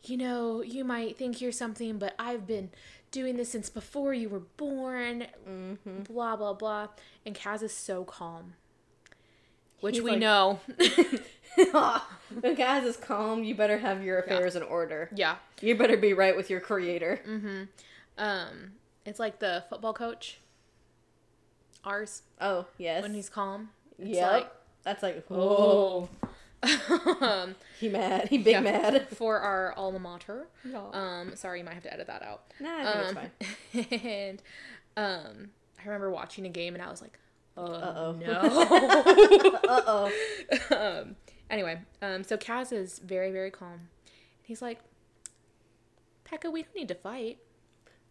[0.05, 2.71] you know, you might think you're something, but I've been
[3.11, 5.27] doing this since before you were born.
[5.49, 6.03] Mm-hmm.
[6.05, 6.89] Blah blah blah.
[7.27, 8.55] And Kaz is so calm,
[9.81, 10.61] which He's we like- know.
[11.57, 15.11] when Kaz is calm, you better have your affairs in order.
[15.15, 15.37] yeah.
[15.61, 17.21] You better be right with your creator.
[17.27, 17.63] Mm-hmm.
[18.17, 18.73] Um,
[19.05, 20.39] it's like the football coach.
[21.85, 23.03] Ours Oh yes.
[23.03, 23.71] when he's calm.
[23.99, 24.31] Yeah.
[24.31, 24.53] like-
[24.85, 25.37] That's like Oh.
[25.37, 26.28] whoa.
[26.63, 28.29] Um, He mad.
[28.29, 28.61] He big Yeah.
[28.61, 29.09] mad.
[29.17, 30.49] for our alma mater.
[30.65, 30.93] No.
[30.93, 32.43] Um, sorry, you might have to edit that out.
[32.61, 33.19] nah, Um,
[33.73, 34.01] it's fine.
[34.03, 34.43] and
[34.97, 37.19] um, I remember watching a game and I was like,
[37.57, 38.13] oh Uh-oh.
[38.13, 39.53] no.
[39.69, 40.13] Uh oh.
[41.01, 41.17] um,
[41.51, 43.89] anyway, um, so Kaz is very, very calm.
[44.43, 44.81] He's like,
[46.25, 47.39] Pekka, we don't need to fight.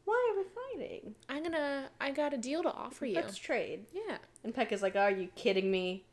[0.05, 1.15] Why are we fighting?
[1.27, 3.15] I'm gonna, I got a deal to offer you.
[3.15, 3.85] Let's trade.
[3.93, 4.17] yeah.
[4.43, 6.05] And Pekka's like, Are you kidding me?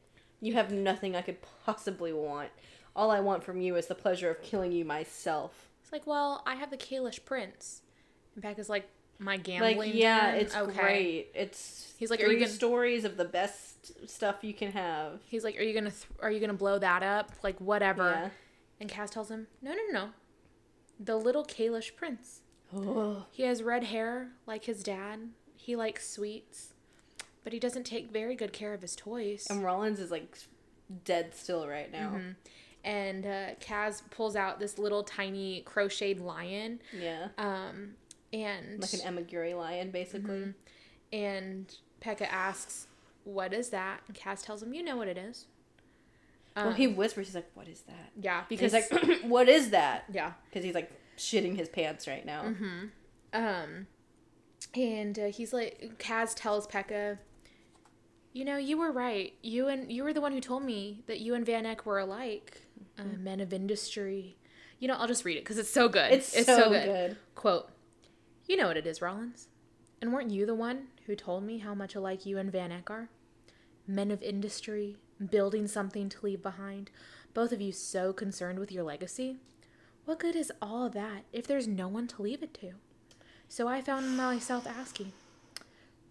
[0.44, 2.50] You have nothing I could possibly want.
[2.94, 5.68] All I want from you is the pleasure of killing you myself.
[5.83, 7.83] It's like, well, I have the Kaelish Prince.
[8.35, 9.78] And Pekka's like, my gambling.
[9.78, 10.40] Like, yeah, den?
[10.40, 11.28] it's great.
[11.35, 15.20] It's He's like, are you gonna- stories of the best stuff you can have.
[15.26, 17.33] He's like, are you gonna, th- are you gonna blow that up?
[17.42, 18.11] Like, whatever.
[18.11, 18.28] Yeah.
[18.80, 20.09] And Kaz tells him, no, no, no.
[21.00, 22.40] The little Kaelish Prince.
[22.76, 25.30] Oh, He has red hair like his dad.
[25.57, 26.74] He likes sweets,
[27.44, 29.46] but he doesn't take very good care of his toys.
[29.50, 30.37] and Rollins is like
[31.04, 32.11] dead still right now.
[32.16, 32.30] Mm-hmm.
[32.85, 37.28] And uh, Kaz pulls out this little tiny crocheted lion, Yeah.
[37.38, 37.94] um,
[38.33, 40.40] and Like an amigurumi lion, basically.
[40.40, 40.50] Mm-hmm.
[41.12, 42.87] and Pekka asks,
[43.24, 45.46] "What is that?" And Kaz tells him, "You know what it is."
[46.57, 48.11] well, Um, he whispers, he's like, What is that?
[48.20, 50.04] yeah, Because because like, What is that?
[50.12, 52.42] yeah, Because he's like shitting his pants right now.
[52.42, 52.87] Mm-hmm.
[53.33, 53.87] Um,
[54.74, 57.18] and uh, he's like, Kaz tells Pekka,
[58.35, 59.33] you know, you were right.
[59.42, 62.01] You and you were the one who told me that you and Van Eck were
[62.01, 62.62] alike,
[62.99, 64.37] uh, men of industry.
[64.81, 66.12] You know, I'll just read it because it's so good.
[66.12, 67.16] It's, so, good.
[67.37, 67.70] Quote:
[68.47, 69.47] You know what it is, Rollins,
[70.03, 72.90] and weren't you the one who told me how much alike you and Van Eck
[72.90, 73.09] are?
[73.87, 74.97] Men of industry,
[75.31, 76.90] building something to leave behind.
[77.35, 79.37] Both of you so concerned with your legacy.
[80.07, 82.73] What good is all that if there's no one to leave it to?
[83.49, 85.12] So I found myself asking,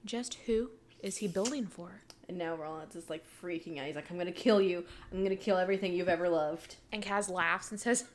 [0.05, 2.01] just who is he building for?
[2.29, 3.86] And now Rollins is like freaking out.
[3.86, 4.86] He's like, I'm gonna kill you.
[5.12, 6.77] I'm gonna kill everything you've ever loved.
[6.91, 8.05] And Kaz laughs and says,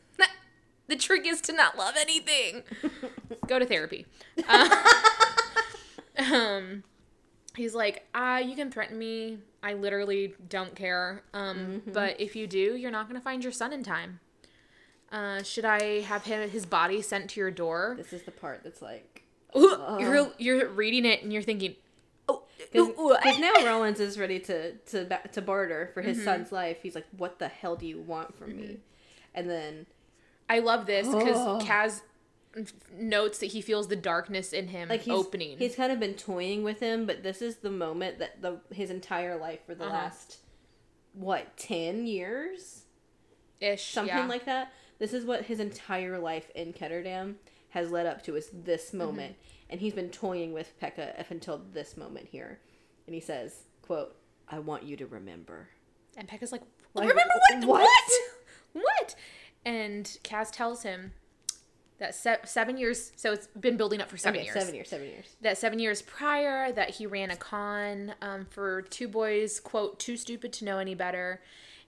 [0.86, 2.62] "The trick is to not love anything.
[3.46, 4.06] Go to therapy."
[4.48, 4.68] Uh,
[6.32, 6.84] um,
[7.56, 9.38] he's like, "Uh, you can threaten me.
[9.62, 11.22] I literally don't care.
[11.34, 14.20] Um, but if you do, you're not gonna find your son in time.
[15.10, 17.94] Uh, should I have him his body sent to your door?
[17.96, 19.24] This is the part that's like.
[19.54, 21.87] You're you're reading it and you're thinking, ooh, ooh,
[22.72, 26.78] Because now Rollins is ready to to to barter for his son's life.
[26.82, 28.78] He's like, "What the hell do you want from me?"
[29.34, 29.86] And then
[30.48, 31.58] I love this because Oh.
[31.62, 32.02] Kaz
[32.92, 35.58] notes that he feels the darkness in him like he's opening.
[35.58, 38.90] he's kind of been toying with him, but this is the moment that the his
[38.90, 39.92] entire life for the Uh-huh.
[39.94, 40.38] last
[41.12, 42.84] what ten years,
[43.60, 44.26] ish, something yeah.
[44.26, 44.72] like that.
[44.98, 47.36] This is what his entire life in Ketterdam
[47.70, 49.06] has led up to is this Mm-hmm.
[49.70, 52.58] And he's been toying with Pekka up until this moment here,
[53.06, 54.16] and he says, "quote
[54.48, 55.68] I want you to remember."
[56.16, 56.62] And Pekka's like,
[56.94, 57.64] Like, remember what?
[57.66, 57.78] what?
[58.72, 58.82] What?
[58.82, 59.14] What?
[59.64, 61.12] And Kaz tells him
[61.98, 64.54] that se- seven years, so it's been building up for seven Okay, years.
[64.58, 65.36] seven years, seven years.
[65.42, 70.16] That seven years prior, that he ran a con um, for two boys, quote, too
[70.16, 71.40] stupid to know any better.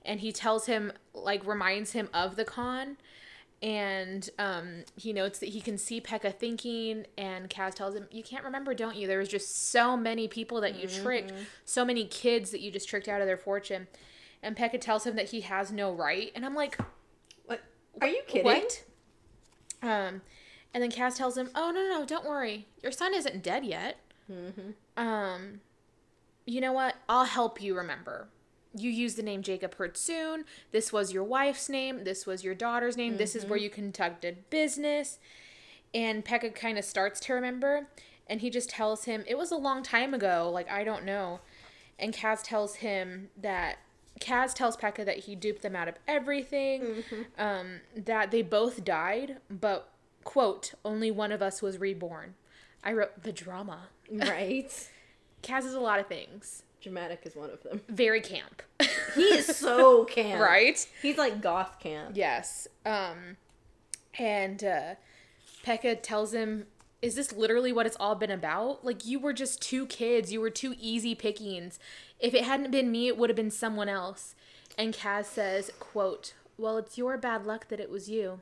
[0.05, 2.97] And he tells him, like, reminds him of the con.
[3.63, 8.23] And um, he notes that he can see Pekka thinking, and Kaz tells him, You
[8.23, 9.07] can't remember, don't you?
[9.07, 11.33] There was just so many people that you tricked,
[11.67, 13.87] so many kids that you just tricked out of their fortune.
[14.43, 16.33] And Pekka tells him that he has no right.
[16.35, 16.79] And I'm like,
[17.45, 17.61] What?
[18.01, 18.45] Are you kidding?
[18.45, 18.83] What?
[19.83, 20.23] Um,
[20.73, 22.67] and then Kaz tells him, "Oh no, no, no, don't worry.
[22.83, 23.99] Your son isn't dead yet.
[24.31, 25.03] Mm-hmm.
[25.03, 25.61] Um,
[26.47, 26.97] you know what?
[27.09, 28.29] I'll help you remember.
[28.75, 30.45] You used the name Jakob Hertzoon.
[30.71, 32.05] This was your wife's name.
[32.05, 33.17] This was your daughter's name.
[33.17, 33.65] This is where Mm-hmm.
[33.65, 35.19] you conducted business."
[35.93, 37.89] And Pekka kind of starts to remember,
[38.29, 40.49] and he just tells him, "It was a long time ago.
[40.53, 41.41] Like I don't know."
[41.99, 43.79] And Kaz tells him that
[44.21, 47.23] Kaz tells Pekka that he duped them out of everything, Mm-hmm.
[47.43, 49.89] um, that they both died, but
[50.25, 52.35] quote, only one of us was reborn.
[52.85, 53.89] I wrote the drama.
[54.11, 54.71] Right.
[55.43, 56.63] Kaz is a lot of things.
[56.83, 57.81] Dramatic is one of them.
[57.89, 58.63] Very camp.
[59.17, 60.41] He is so camp.
[60.41, 60.87] right?
[61.03, 62.13] He's like goth camp.
[62.15, 62.69] Yes.
[62.87, 63.37] Um
[64.19, 64.95] and uh
[65.65, 66.67] Pekka tells him
[67.03, 68.85] is this literally what it's all been about?
[68.85, 71.79] Like you were just two kids, you were two easy pickings.
[72.19, 74.35] If it hadn't been me, it would have been someone else.
[74.79, 78.41] And Kaz says, quote, Well, it's your bad luck that it was you.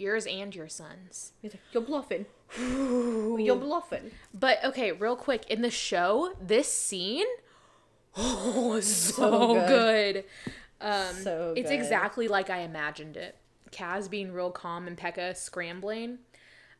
[0.00, 1.32] Yours and your son's.
[1.42, 2.26] He's like, you're bluffing.
[2.58, 4.10] You're bluffing.
[4.34, 7.26] But okay, real quick, in the show, this scene
[8.16, 10.24] oh so, So good.
[10.80, 13.36] Um So it's exactly like I imagined it.
[13.70, 16.18] Kaz being real calm and Pekka scrambling.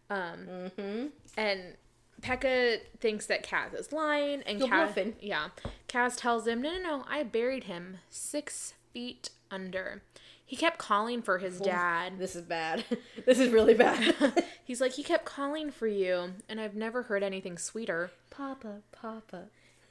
[0.09, 1.06] Um Mm-hmm.
[1.37, 1.61] and
[2.20, 5.14] Pekka thinks that Kaz is lying and You're Kaz bluffing.
[5.20, 5.48] Yeah.
[5.88, 10.02] Kaz tells him, No no no, I buried him six feet under.
[10.50, 12.18] He kept calling for his dad.
[12.18, 12.82] This is bad.
[13.24, 14.42] this is really bad.
[14.64, 18.10] He's like, he kept calling for you, and I've never heard anything sweeter.
[18.30, 19.44] Papa, Papa.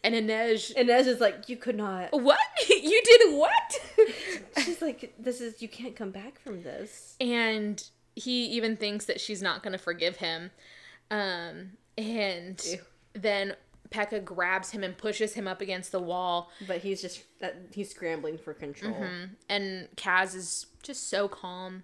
[0.03, 2.09] And Inej And Ez is like, you could not.
[2.11, 2.39] What?
[2.69, 3.79] you did what?
[4.61, 7.15] She's like, this is, you can't come back from this.
[7.21, 7.81] and
[8.17, 10.51] he even thinks that she's not going to forgive him.
[11.09, 12.79] Um, and Ew.
[13.13, 13.55] then
[13.91, 16.51] Pekka grabs him and pushes him up against the wall.
[16.67, 18.93] But he's just, that he's scrambling for control.
[18.93, 19.33] Mm-hmm.
[19.49, 21.83] And Kaz is just so calm.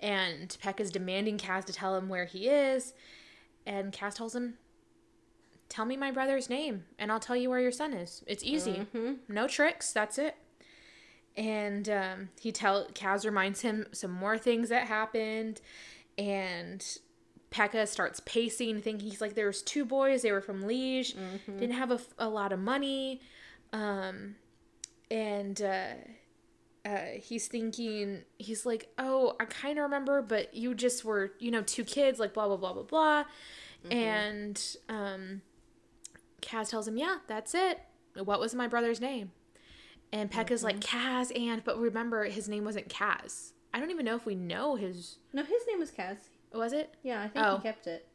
[0.00, 2.94] And Pekka's demanding Kaz to tell him where he is.
[3.66, 4.54] And Kaz tells him,
[5.70, 8.24] Tell me my brother's name, and I'll tell you where your son is.
[8.26, 8.88] It's easy.
[8.92, 9.32] Mm-hmm.
[9.32, 9.92] No tricks.
[9.92, 10.36] That's it.
[11.36, 15.60] And um, he tell Kaz reminds him some more things that happened,
[16.18, 16.84] and
[17.50, 20.22] Pekka starts pacing, thinking he's like, there was two boys.
[20.22, 21.14] They were from Lij,
[21.46, 23.20] didn't have a, a, lot of money,
[23.72, 24.36] um,
[25.10, 25.94] and uh,
[26.84, 31.50] uh, he's thinking he's like, oh, I kind of remember, but you just were, you
[31.50, 33.24] know, two kids, like blah blah blah blah blah,
[33.90, 35.42] and um,
[36.40, 37.80] Kaz tells him, yeah, that's it.
[38.14, 39.32] What was my brother's name?
[40.12, 43.52] And Pekka's like Kaz, and but remember his name wasn't Kaz.
[43.72, 45.16] I don't even know if we know his.
[45.32, 46.18] No, his name was Kaz.
[46.52, 46.94] Was it?
[47.02, 47.56] Yeah, I think Oh.
[47.56, 48.06] he kept it.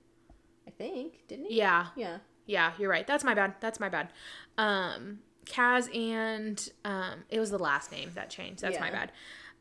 [0.67, 1.57] I think, didn't he?
[1.57, 2.17] Yeah, Yeah.
[2.45, 3.05] yeah, you're right.
[3.07, 3.55] That's my bad.
[3.59, 4.09] That's my bad.
[4.57, 8.61] Um, Kaz and um, it was the last name that changed.
[8.61, 9.11] That's my bad.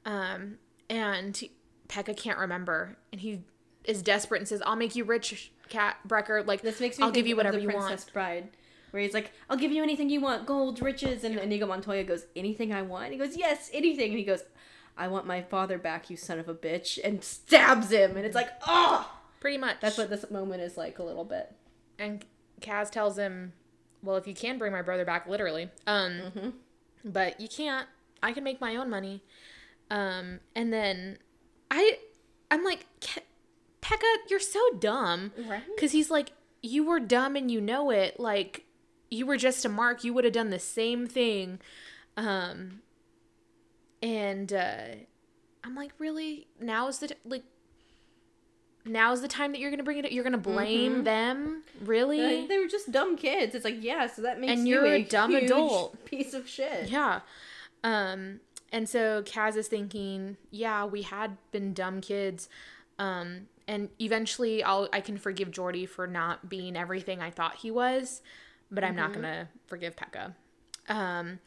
[0.06, 0.58] Um,
[0.88, 1.40] and
[1.88, 3.42] Pekka can't remember, and he
[3.84, 6.46] is desperate and says, "I'll make you rich, Kaz Brekker.
[6.46, 8.48] Like This makes me I'll give you whatever the you Princess want." Bride,
[8.90, 12.24] where he's like, "I'll give you anything you want, gold, riches," and Inigo Montoya goes,
[12.34, 14.42] "Anything I want." And he goes, "Yes, anything." And he goes,
[14.96, 18.16] "I want my father back, you son of a bitch," and stabs him.
[18.16, 19.76] And it's like, oh, Pretty much.
[19.80, 21.52] that's what this moment is like a little bit.
[21.98, 22.24] and
[22.60, 23.52] Kaz tells him,
[24.02, 26.48] "Well, if you can bring my brother back, literally, um, Mm-hmm.
[27.04, 27.86] but you can't.
[28.22, 29.22] I can make my own money."
[29.90, 31.18] Um, and then
[31.70, 31.98] I,
[32.50, 33.24] I'm like, "Ke-
[33.82, 35.62] Pekka, you're so dumb, Right?
[35.74, 38.18] Because he's like, you were dumb and you know it.
[38.18, 38.64] Like,
[39.10, 40.02] you were just a mark.
[40.04, 41.60] You would have done the same thing.
[42.16, 42.80] Um,
[44.04, 44.84] and uh,
[45.64, 46.46] I'm like, really?
[46.60, 47.42] Now is the t- like.
[48.86, 50.12] is the time that you're gonna bring it.
[50.12, 52.40] You're gonna blame them, really?
[52.40, 53.54] Like, they were just dumb kids.
[53.54, 56.04] It's like, yeah, so that makes And you you're a a dumb adult.
[56.10, 56.90] piece of shit.
[56.90, 57.20] Yeah.
[57.82, 58.40] Um,
[58.70, 62.48] and so Kaz is thinking, yeah, we had been dumb kids.
[62.98, 67.70] Um, and eventually I'll I can forgive Jordy for not being everything I thought he
[67.70, 68.20] was,
[68.70, 70.34] but I'm not gonna forgive Pekka.
[70.88, 71.38] Um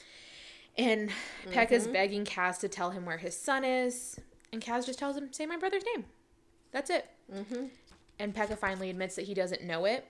[0.77, 1.09] and
[1.49, 4.19] Pekka's begging Kaz to tell him where his son is,
[4.51, 6.05] and Kaz just tells him, say my brother's name.
[6.71, 7.09] That's it.
[7.33, 7.65] Mm-hmm.
[8.19, 10.05] And Pekka finally admits that he doesn't know it.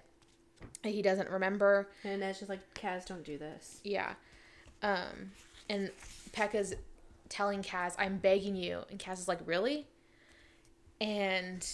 [0.83, 1.89] He doesn't remember.
[2.03, 3.79] And that's just like, Kaz, don't do this.
[3.83, 4.13] Yeah.
[4.81, 5.31] Um,
[5.69, 5.91] and
[6.31, 6.75] Pekka's
[7.29, 8.83] telling Kaz, I'm begging you.
[8.89, 9.87] And Kaz is like, really?
[11.01, 11.67] And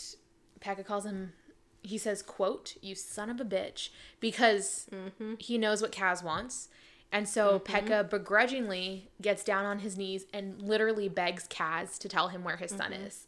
[0.60, 1.34] Pekka calls him,
[1.82, 4.90] he says, quote, you son of a bitch, because
[5.38, 6.70] he knows what Kaz wants.
[7.13, 12.28] And so Pekka begrudgingly gets down on his knees and literally begs Kaz to tell
[12.30, 13.28] him where his son is.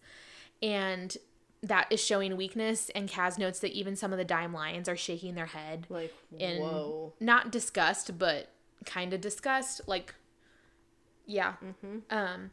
[0.62, 1.16] And
[1.62, 2.90] that is showing weakness.
[2.96, 6.14] And Kaz notes that even some of the dime lions are shaking their head Like,
[6.38, 7.14] in whoa.
[7.20, 8.50] not disgust but
[8.86, 10.14] kind of disgust like
[11.26, 11.54] yeah
[12.12, 12.52] um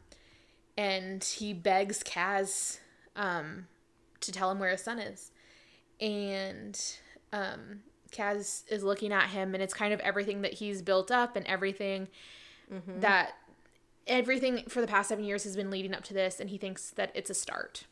[0.75, 2.79] and he begs kaz
[3.15, 3.67] um
[4.19, 5.29] to tell him where his son is
[6.01, 6.97] and
[7.31, 7.81] um
[8.13, 11.45] kaz is looking at him and it's kind of everything that he's built up and
[11.47, 12.07] everything
[12.99, 13.33] that
[14.07, 16.91] everything for the past seven years has been leading up to this and he thinks
[16.91, 17.85] that it's a start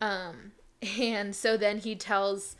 [0.00, 0.52] um
[1.00, 2.56] and so then he tells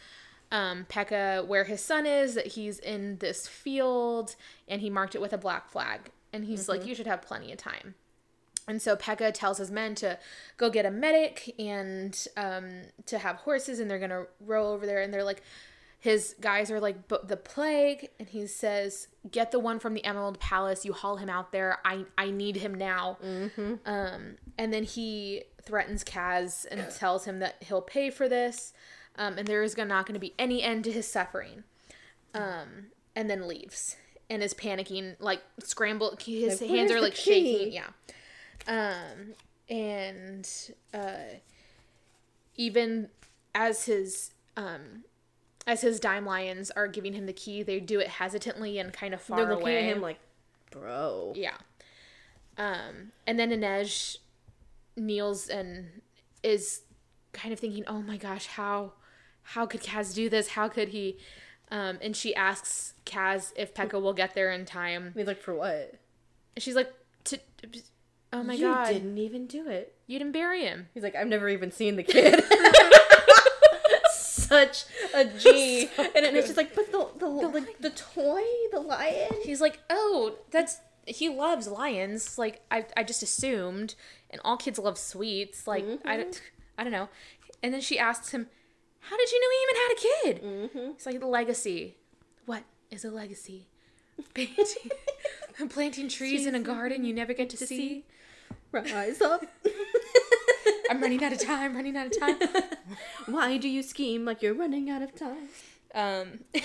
[0.51, 4.37] um, Pekka where his son is, that he's in this field,
[4.67, 6.11] and he marked it with a black flag.
[6.33, 7.95] And he's like, You should have plenty of time.
[8.67, 10.19] And so Pekka tells his men to
[10.59, 15.01] go get a medic and um, to have horses, and they're gonna row over there.
[15.01, 15.43] And they're like,
[16.01, 20.39] his guys are like, the plague, and he says, "Get the one from the Emerald
[20.39, 20.85] Palace.
[20.85, 21.79] You haul him out there.
[21.85, 23.19] I I need him now."
[23.85, 28.73] Um, and then he threatens Kaz and tells him that he'll pay for this,
[29.17, 31.65] um, and there is not going to be any end to his suffering.
[32.35, 33.97] Um, and then leaves
[34.31, 37.73] and is panicking, like scramble His Like, hands are like key?" shaking.
[37.73, 37.89] Yeah.
[38.69, 39.35] Um,
[39.69, 40.49] and
[40.95, 41.39] uh,
[42.55, 43.09] even
[43.55, 45.05] as his um,
[45.69, 49.13] as his dime lions are giving him the key, they do it hesitantly and kind
[49.13, 49.77] of far They're looking away.
[49.79, 50.19] at him like,
[50.73, 51.35] bro.
[51.37, 51.55] Yeah.
[52.57, 54.17] Um, and then Inej
[54.97, 56.01] kneels and
[56.43, 56.81] is
[57.33, 58.95] kind of thinking, "Oh my gosh, how
[59.43, 60.49] how could Kaz do this?
[60.49, 61.19] How could he?"
[61.71, 65.13] Um, and she asks Kaz if Pekka will get there in time.
[65.15, 65.95] He's like, for what?
[66.57, 66.91] And she's like,
[67.25, 67.39] "To
[68.33, 69.95] oh my you god, didn't even do it.
[70.07, 72.43] you didn't bury him." He's like, I've never even seen the kid.
[74.49, 74.85] Such
[75.15, 75.89] a G.
[75.97, 78.43] So and it's just like, but the the, like the toy,
[78.73, 79.31] the lion.
[79.45, 82.39] He's like, "Oh, that's he loves lions.
[82.39, 83.95] Like I I just assumed,
[84.31, 85.67] and all kids love sweets.
[85.67, 86.43] Like I don't
[86.79, 87.09] I don't know."
[87.63, 88.49] And then she asks him,
[89.01, 90.91] "How did you know he even had a kid?" Mm-hmm.
[90.93, 91.97] It's like the legacy.
[92.47, 93.67] What is a legacy?
[94.35, 98.05] Planting, planting trees in a garden you never get to, see.
[98.73, 99.45] Rise up.
[100.91, 101.75] I'm running out of time.
[101.75, 102.39] Running out of time.
[103.27, 105.49] Why do you scheme like you're running out of time?
[105.95, 106.41] Um,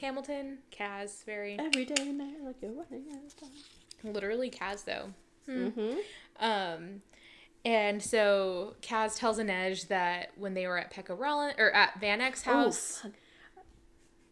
[0.00, 4.12] Hamilton, Kaz, very Every day and night like you're running out of time.
[4.12, 5.10] literally Kaz though.
[5.48, 5.98] Mm-hmm.
[6.38, 7.02] Um,
[7.64, 12.20] and so Kaz tells Inej that when they were at Pekka Rollin or at Van
[12.20, 13.04] Eck's house,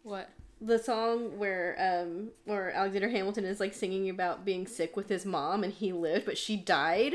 [0.02, 0.30] what?
[0.60, 5.24] the song where um where Alexander Hamilton is like singing about being sick with his
[5.24, 7.14] mom and he lived but she died.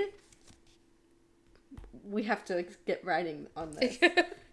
[2.10, 3.98] We have to get writing on this.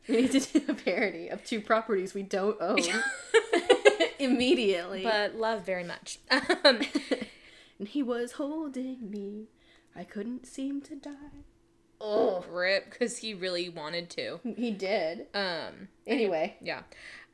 [0.08, 2.78] we need to do a parody of two properties we don't own
[4.18, 5.02] immediately.
[5.02, 6.18] but love very much.
[6.30, 6.40] Um,
[7.78, 9.48] and he was holding me.
[9.96, 11.44] I couldn't seem to die.
[12.00, 14.40] oh, rip, because he really wanted to.
[14.56, 15.26] He did.
[15.34, 16.82] Um, Anyway, yeah.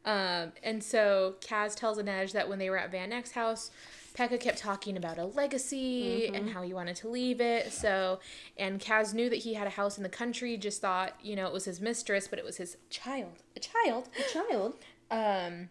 [0.05, 3.71] Um, and so Kaz tells Inej that when they were at Van Eck's house,
[4.17, 7.71] Pekka kept talking about a legacy and how he wanted to leave it.
[7.73, 8.19] So,
[8.57, 11.47] and Kaz knew that he had a house in the country, just thought, you know,
[11.47, 13.43] it was his mistress, but it was his child.
[13.57, 14.09] A child.
[14.19, 14.77] a child.
[15.11, 15.69] Um,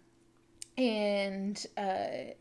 [0.78, 2.34] and uh,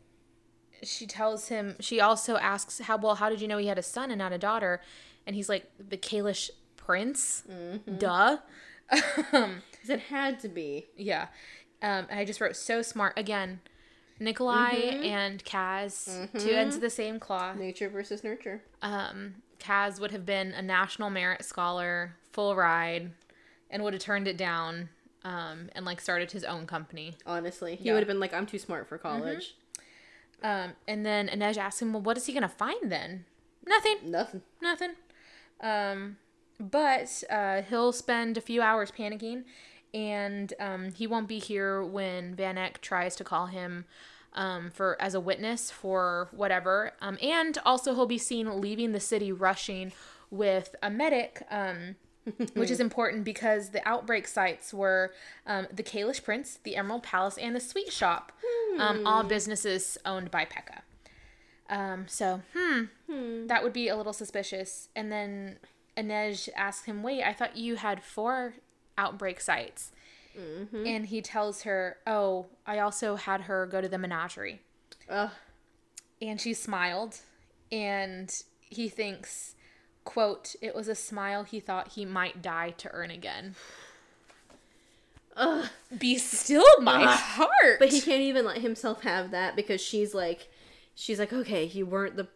[0.83, 1.75] she tells him.
[1.79, 3.15] She also asks, "How well?
[3.15, 4.81] How did you know he had a son and not a daughter?"
[5.25, 7.43] And he's like, "The Kaelish prince,
[7.97, 8.37] duh."
[9.33, 10.85] um, it had to be.
[10.95, 11.27] yeah.
[11.81, 13.61] Um, and I just wrote so smart again.
[14.19, 14.71] Nikolai
[15.03, 17.57] and Kaz, two ends of the same cloth.
[17.57, 18.61] Nature versus nurture.
[18.81, 23.11] Um, Kaz would have been a national merit scholar, full ride,
[23.69, 24.89] and would have turned it down.
[25.23, 27.15] Um, and like started his own company.
[27.25, 27.93] Honestly, he Yeah.
[27.93, 29.55] would have been like, "I'm too smart for college."
[30.43, 33.25] Um, and then Inej asks him, well, what is he going to find then?
[33.65, 33.97] Nothing.
[34.03, 34.41] Nothing.
[34.61, 34.91] Nothing.
[35.61, 36.17] Um,
[36.59, 39.45] but uh, he'll spend a few hours panicking,
[39.95, 43.85] and um, he won't be here when Van Eck tries to call him
[44.33, 46.91] um, for as a witness for whatever.
[47.01, 49.93] Um, and also he'll be seen leaving the city rushing
[50.29, 51.41] with a medic.
[51.49, 51.95] Um,
[52.55, 55.13] which is important because the outbreak sites were
[55.45, 58.31] um, the Kaelish Prince, the Emerald Palace, and the Sweet Shop,
[58.79, 60.81] um, all businesses owned by Pekka.
[61.69, 62.85] Um, so, hmm,
[63.45, 64.89] that would be a little suspicious.
[64.95, 65.57] And then
[65.95, 68.55] Inej asks him, "Wait, I thought you had four
[68.97, 69.91] outbreak sites."
[70.37, 70.85] Mm-hmm.
[70.85, 74.61] And he tells her, "Oh, I also had her go to the menagerie."
[75.09, 75.31] Ugh.
[76.21, 77.19] And she smiled,
[77.71, 79.55] and he thinks,
[80.03, 83.55] "quote It was a smile he thought he might die to earn again."
[85.37, 85.67] Ugh.
[85.97, 87.19] Be still my Ugh.
[87.19, 87.79] heart.
[87.79, 90.49] But he can't even let himself have that because she's like,
[90.95, 92.27] she's like, okay, you weren't the,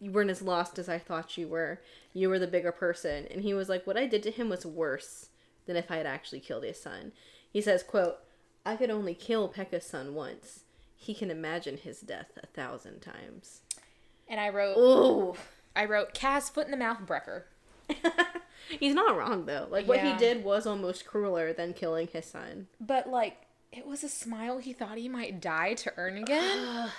[0.00, 1.80] you weren't as lost as I thought you were.
[2.14, 3.26] You were the bigger person.
[3.30, 5.28] And he was like, what I did to him was worse
[5.66, 7.12] than if I had actually killed his son.
[7.52, 8.16] He says, quote,
[8.64, 10.60] I could only kill Pekka's son once.
[10.96, 13.60] He can imagine his death a thousand times.
[14.28, 15.36] and I wrote, Oh,
[15.76, 17.42] I wrote, "Kaz foot in the mouth, Brekker."
[18.80, 19.68] he's not wrong though.
[19.70, 20.14] Like what Yeah.
[20.14, 22.66] he did was almost crueler than killing his son.
[22.80, 23.36] But like,
[23.70, 26.90] it was a smile he thought he might die to earn again.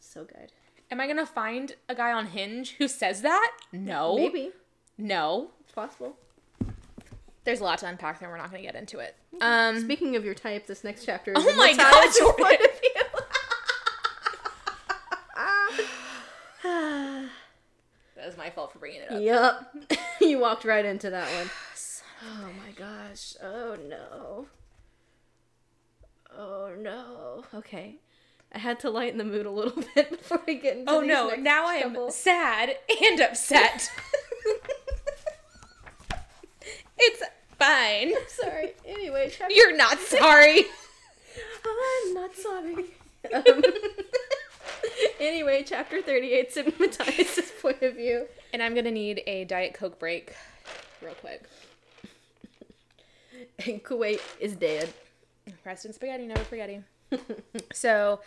[0.00, 0.52] So good.
[0.90, 3.52] Am I gonna find a guy on Hinge who says that?
[3.72, 4.16] No.
[4.16, 4.50] Maybe
[4.98, 5.50] No.
[5.60, 6.16] it's possible.
[7.46, 8.28] There's a lot to unpack there.
[8.28, 9.16] We're not gonna get into it.
[9.40, 9.80] Um.
[9.80, 12.44] Speaking of your type, this next chapter is Oh my God, Jordan.
[12.44, 12.90] point of view.
[18.46, 19.20] my fault for bringing it up.
[19.20, 21.50] Yep, you walked right into that one.
[22.22, 23.34] Oh my gosh.
[23.42, 24.46] Oh no.
[26.34, 27.44] Oh no.
[27.52, 27.96] Okay.
[28.54, 31.34] I had to lighten the mood a little bit before we get into Oh no,
[31.34, 33.90] now I am sad and upset.
[36.96, 37.22] it's
[37.58, 38.12] fine.
[38.28, 38.72] Sorry.
[38.86, 40.64] Anyway, chapter You're not sorry.
[41.64, 42.84] I'm not sorry.
[43.34, 43.60] Um,
[45.18, 48.26] anyway, chapter 38, Sim Matthias' point of view.
[48.52, 50.32] And I'm gonna need a Diet Coke break
[51.02, 51.42] real quick.
[53.66, 54.92] And Kuwei is dead.
[55.64, 56.82] Rest in spaghetti, never spaghetti.
[57.72, 58.20] so,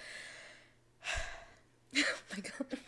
[1.96, 2.04] oh
[2.36, 2.80] my god.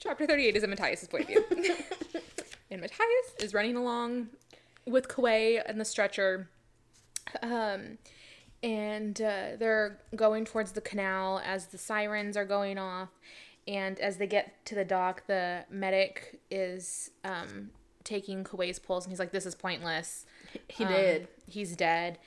[0.00, 1.76] Chapter 38 is in Matthias' point of view.
[2.72, 4.28] And Matthias is running along
[4.86, 6.48] with Kuwei and the stretcher.
[7.42, 7.98] Um,
[8.62, 13.10] and uh, they're going towards the canal as the sirens are going off.
[13.68, 17.70] And as they get to the dock, the medic is um,
[18.04, 20.26] taking Kuwei's pulse, and he's like, "This is pointless."
[20.68, 21.28] He Um, did.
[21.46, 22.18] He's dead.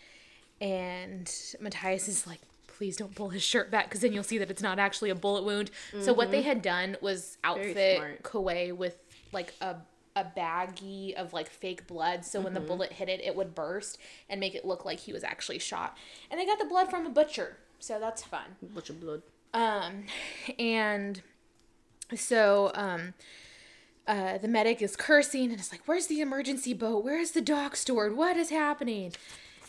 [0.62, 1.30] And
[1.60, 4.62] Matthias is like, please don't pull his shirt back because then you'll see that it's
[4.62, 5.72] not actually a bullet wound.
[6.02, 8.24] So what they had done was outfit.
[8.24, 8.98] Kuwei with
[9.34, 9.76] like a
[10.16, 13.98] a baggie of like fake blood so when the bullet hit it it would burst
[14.30, 15.98] and make it look like he was actually shot.
[16.32, 17.58] And they got the blood from a butcher.
[17.80, 18.56] So that's fun.
[18.74, 19.22] butcher blood.
[19.54, 20.06] Um,
[20.58, 21.22] and
[22.16, 23.14] so um,
[24.08, 27.04] uh, the medic is cursing and it's like, "Where's the emergency boat?
[27.04, 28.16] Where's the dock stored?
[28.16, 29.14] What is happening?"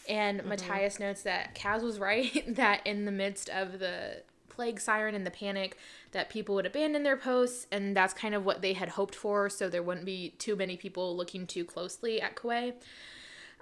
[0.08, 4.22] And Matthias notes that Kaz was right that in the midst of the
[4.56, 5.76] plague siren and the panic,
[6.12, 9.48] that people would abandon their posts, and that's kind of what they had hoped for.
[9.50, 12.72] So there wouldn't be too many people looking too closely at Kuwei.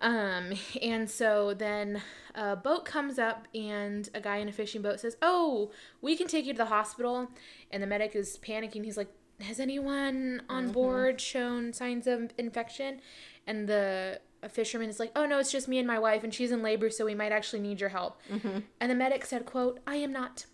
[0.01, 2.03] Um, and so then
[2.35, 5.71] a boat comes up, and a guy in a fishing boat says, "Oh,
[6.01, 7.31] we can take you to the hospital."
[7.71, 8.85] And the medic is panicking.
[8.85, 13.01] He's like, "Has anyone on board shown signs of infection?"
[13.47, 16.35] And the a fisherman is like, "Oh no, it's just me and my wife, and
[16.35, 18.21] she's in labor, so we might actually need your help."
[18.81, 20.45] And the medic said, "Quote: I am not.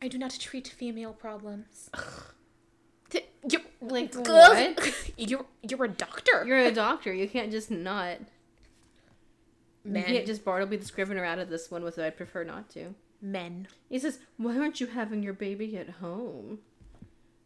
[0.00, 1.90] I do not treat female problems."
[3.48, 5.10] You're Like, what?
[5.16, 6.44] You're you're a doctor.
[6.46, 7.12] You're a doctor.
[7.12, 8.18] You can't just not.
[9.84, 10.02] men.
[10.02, 12.94] You can't just Bartleby the Scrivener out of this one with I'd prefer not to.
[13.22, 13.68] men.
[13.88, 16.58] He says, Why aren't you having your baby at home?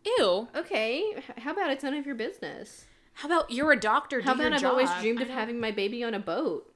[0.04, 0.48] Ew.
[0.56, 2.86] Okay, how about it's none of your business?
[3.14, 4.20] How about you're a doctor?
[4.20, 6.72] Do How your about I've always dreamed of having my baby on a boat?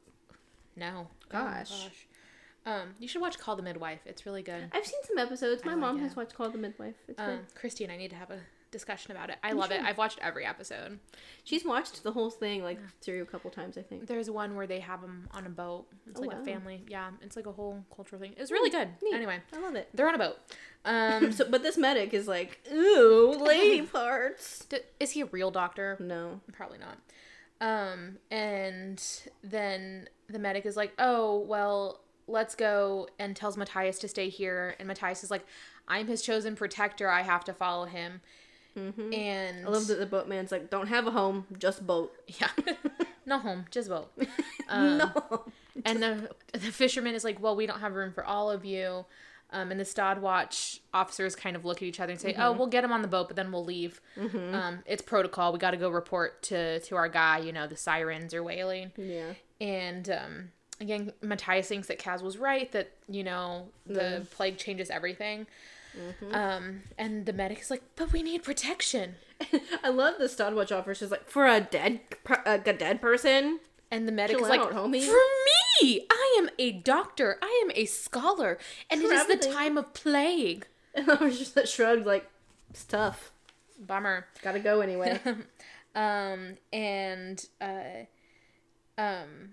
[0.76, 1.08] No.
[1.30, 1.70] Gosh.
[1.72, 2.06] Oh gosh.
[2.66, 4.00] Um, you should watch Call the Midwife.
[4.04, 4.68] It's really good.
[4.72, 5.64] I've seen some episodes.
[5.64, 6.00] My like mom it.
[6.00, 6.96] has watched Call the Midwife.
[7.08, 7.54] It's Um, good.
[7.54, 8.40] Christy and I need to have a
[8.72, 9.36] discussion about it.
[9.44, 9.80] I love it.
[9.80, 10.98] I've watched every episode.
[11.44, 14.06] She's watched the whole thing like through a couple times, I think.
[14.08, 15.86] There's one where they have them on a boat.
[16.10, 16.42] It's Oh, like wow.
[16.42, 16.82] a family.
[16.88, 18.34] Yeah, it's like a whole cultural thing.
[18.36, 18.88] It's really good.
[19.02, 19.14] Neat.
[19.14, 19.88] Anyway, I love it.
[19.94, 20.36] they're on a boat.
[20.84, 24.66] Um, So, but this medic is like, ooh, lady parts.
[24.98, 25.96] is he a real doctor?
[26.00, 26.40] No.
[26.52, 26.98] Probably not.
[27.60, 29.02] Um, and
[29.42, 34.74] then the medic is like, "Oh, well, let's go," and tells Matthias to stay here.
[34.78, 35.46] And Matthias is like,
[35.88, 37.08] "I'm his chosen protector.
[37.08, 38.20] I have to follow him."
[38.76, 39.16] Mhm.
[39.16, 42.14] And I love that the boatman's like, don't have a home, just boat.
[42.26, 42.50] Yeah,
[43.26, 44.12] no home, just boat.
[44.68, 45.44] Um, no.
[45.84, 49.04] And the the fisherman is like, "Well, we don't have room for all of you."
[49.52, 52.66] Um, and the Stadwatch officers kind of look at each other and say, "Oh, we'll
[52.66, 54.00] get him on the boat, but then we'll leave.
[54.18, 55.52] Um, it's protocol.
[55.52, 57.38] We got to go report to to our guy.
[57.38, 59.34] You know, the sirens are wailing." Yeah.
[59.60, 60.50] And um,
[60.80, 65.46] again, Matthias thinks that Kaz was right that you know the plague changes everything.
[66.30, 69.16] Um, and the medic is like, "But we need protection."
[69.82, 72.00] I love the Stadwatch officer's like, for a dead,
[72.44, 73.60] a dead person?
[73.90, 75.02] And the medic Chill is like, out, homie.
[75.02, 75.16] "For
[75.82, 77.38] me, I am a doctor.
[77.40, 78.58] I am a scholar,
[78.90, 80.66] and it is the time of plague."
[80.96, 82.26] And I was just that shrugged like,
[82.70, 83.30] it's tough.
[83.78, 84.26] Bummer.
[84.40, 85.20] Gotta go anyway.
[85.96, 88.04] Um, and uh,
[88.98, 89.52] um,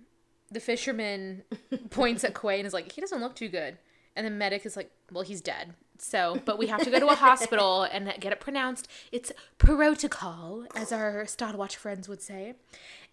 [0.54, 1.44] the fisherman
[1.90, 3.78] points at Kuwei and is like, "He doesn't look too good."
[4.16, 7.08] And the medic is like, "Well, he's dead." So, but we have to go to
[7.08, 8.88] a hospital and get it pronounced.
[9.12, 12.56] It's protocol, as our Stadwatch friends would say.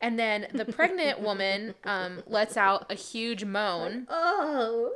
[0.00, 4.92] And then the pregnant woman um, lets out a huge moan, oh.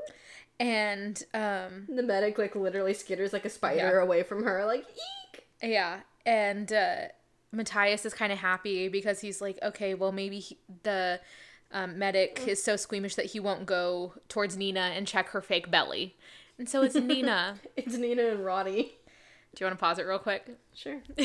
[0.59, 4.03] and um, The medic like literally skitters like a spider Yeah.
[4.03, 5.47] away from her, like, eek.
[5.63, 6.97] Yeah, and uh,
[7.53, 11.21] Matthias is kind of happy because he's like, okay, well maybe he, the
[11.75, 15.71] um, medic is so squeamish that he won't go towards Nina and check her fake
[15.71, 16.17] belly,
[16.57, 17.57] and so it's Nina.
[17.77, 18.97] It's Nina and Rotty.
[19.55, 20.49] Do you want to pause it real quick?
[20.73, 21.03] Sure.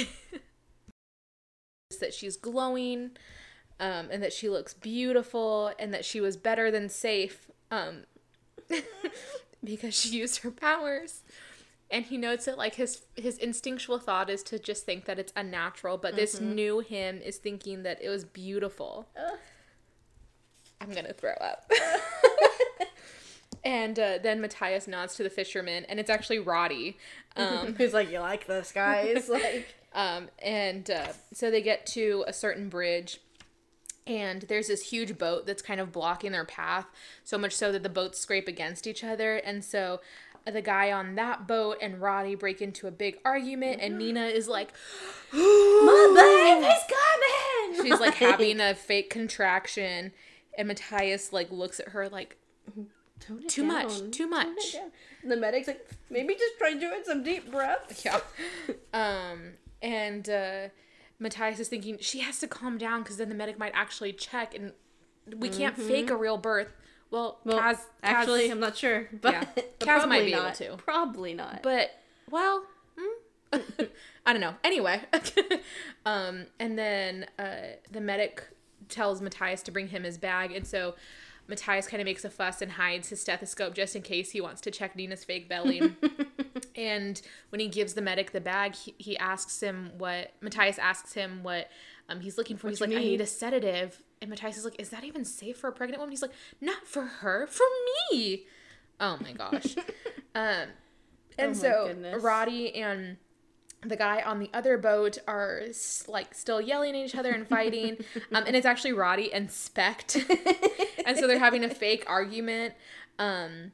[2.00, 3.12] that she's glowing,
[3.80, 8.06] um, and that she looks beautiful, and that she was better than safe, um,
[9.64, 11.22] because she used her powers.
[11.92, 15.34] and he notes that like his his instinctual thought is to just think that it's
[15.36, 19.08] unnatural, but this new him is thinking that it was beautiful.
[19.16, 19.38] Ugh.
[20.82, 21.72] I'm gonna throw up.
[23.64, 26.98] and uh, then Matthias nods to the fisherman, and it's actually Rotty.
[27.36, 29.30] Um, Who's like, you like this, guys?
[29.30, 33.20] like, um, and uh, so they get to a certain bridge,
[34.08, 36.86] and there's this huge boat that's kind of blocking their path,
[37.24, 39.38] so much so that the boats scrape against each other.
[39.38, 40.00] And so
[40.46, 44.48] the guy on that boat and Rotty break into a big argument, and Nina is
[44.48, 44.72] like,
[45.32, 47.86] my babe is coming.
[47.86, 50.12] she's like having a fake contraction,
[50.58, 52.38] and Matthias like looks at her like,
[53.48, 54.12] Too much, down.
[54.12, 54.74] too much.
[54.74, 54.92] down.
[55.24, 58.06] And the medic's like, maybe just try doing some deep breaths.
[58.06, 58.20] yeah.
[58.94, 60.68] Um, and uh,
[61.20, 64.56] Matthias is thinking she has to calm down because then the medic might actually check,
[64.56, 64.72] and
[65.38, 66.74] we can't fake a real birth.
[67.12, 69.46] Well, Well, Kaz, Kaz- actually, I'm not sure, but, Yeah.
[69.56, 70.78] but Kaz might be able to.
[70.78, 71.64] Probably not.
[71.64, 71.92] but
[72.30, 72.64] well,
[72.98, 73.60] hmm?
[74.26, 74.54] I don't know.
[74.64, 75.02] Anyway,
[76.06, 77.56] um, and then uh,
[77.92, 78.44] the medic
[78.90, 80.96] tells Matthias to bring him his bag, and so
[81.48, 84.62] Matthias kind of makes a fuss and hides his stethoscope just in case he wants
[84.62, 85.96] to check Nina's fake belly.
[86.76, 91.14] and when he gives the medic the bag, he, he asks him what Matthias asks
[91.14, 91.70] him what
[92.08, 92.70] um, he's looking for.
[92.70, 94.02] he's you like, I need?" need a sedative.
[94.22, 96.12] And Matthias is like, Is that even safe for a pregnant woman?
[96.12, 97.66] He's like, Not for her, for
[98.12, 98.46] me.
[99.00, 99.76] Oh my gosh.
[100.36, 100.68] um,
[101.38, 102.24] and Oh my so goodness.
[102.24, 103.18] Rotty and
[103.82, 105.62] the guy on the other boat are
[106.08, 107.98] like still yelling at each other and fighting.
[108.34, 110.18] um, and it's actually Rotty and Specht.
[111.06, 112.74] and so they're having a fake argument.
[113.18, 113.72] Um,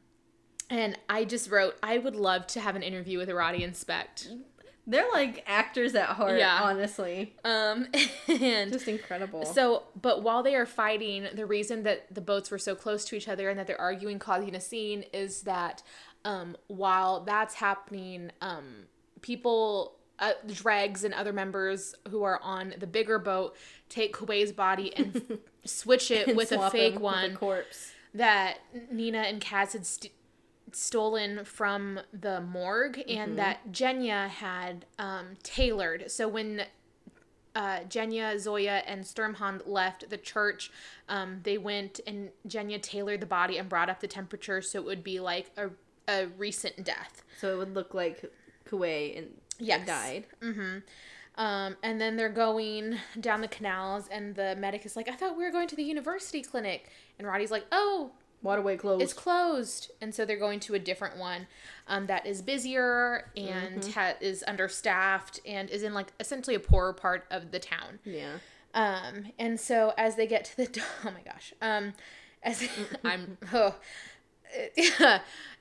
[0.70, 4.30] and I just wrote, I would love to have an interview with Rotty and Specht.
[4.88, 6.60] They're like actors at heart, Yeah.
[6.62, 7.36] honestly.
[7.44, 7.88] Um,
[8.28, 9.46] and Just incredible.
[9.46, 13.16] so, but while they are fighting, the reason that the boats were so close to
[13.16, 15.82] each other and that they're arguing, causing a scene, is that
[16.24, 18.86] um, while that's happening, um,
[19.26, 23.56] people, uh, dregs and other members who are on the bigger boat
[23.90, 27.92] take Kuwei's body and switch it And with a fake one corpse.
[28.14, 28.60] that
[28.92, 30.14] Nina and Kaz had st-
[30.72, 36.12] stolen from the morgue and that Genya had um, tailored.
[36.12, 36.64] So when
[37.56, 40.72] uh, Genya, Zoya, and Sturmhond left the church,
[41.10, 44.86] um, they went and Genya tailored the body and brought up the temperature so it
[44.86, 45.70] would be like a,
[46.08, 47.24] a recent death.
[47.40, 48.32] So it would look like
[48.70, 49.28] Kuwei and
[49.60, 49.86] Yes.
[49.88, 50.26] died.
[51.38, 55.38] Um, and then they're going down the canals, and the medic is like, I thought
[55.38, 56.90] we were going to the university clinic.
[57.20, 58.12] And Rotty's like, Oh,
[58.42, 59.02] Waterway closed.
[59.02, 61.48] it's closed and so they're going to a different one
[61.88, 66.94] um, that is busier and ha- is understaffed and is in like essentially a poorer
[66.94, 68.34] part of the town yeah.
[68.76, 71.94] um, and so as they get to the oh my gosh um,
[72.44, 72.68] as
[73.04, 73.74] i'm oh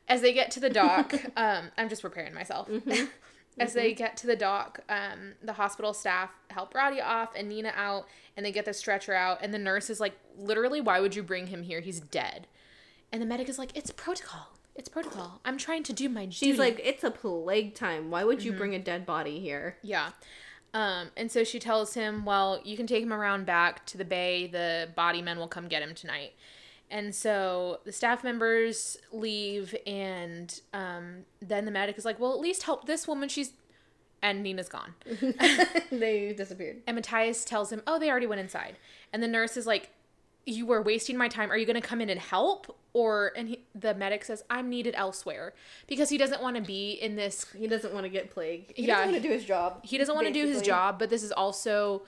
[0.08, 2.68] as they get to the dock um, i'm just preparing myself
[3.58, 7.72] as they get to the dock um, the hospital staff help rotty off and nina
[7.76, 11.14] out and they get the stretcher out and the nurse is like literally why would
[11.14, 12.46] you bring him here he's dead
[13.12, 16.40] and the medic is like it's protocol it's protocol i'm trying to do my She's
[16.40, 18.10] duty." like, it's a plague time.
[18.10, 18.58] Why would you Mm-hmm.
[18.58, 19.76] bring a dead body here?
[19.82, 20.10] Yeah.
[20.72, 24.04] Um, and so she tells him, well, you can take him around back to the
[24.04, 24.48] bay.
[24.48, 26.32] The body men will come get him tonight.
[26.90, 32.40] And so the staff members leave, and um, then the medic is like, well, at
[32.40, 33.28] least help this woman.
[33.28, 33.52] She's.
[34.22, 34.94] And Nina's gone.
[35.90, 36.80] they disappeared.
[36.86, 38.76] And Matthias tells him, oh, they already went inside.
[39.12, 39.90] And the nurse is like,
[40.46, 41.50] you were wasting my time.
[41.50, 42.74] Are you going to come in and help?
[42.94, 45.52] Or, and he, the medic says, I'm needed elsewhere.
[45.88, 48.72] Because he doesn't want to be in this He doesn't want to get plague.
[48.74, 49.80] He Yeah, doesn't want to do his job.
[49.84, 52.02] he doesn't want to do his job, but this is also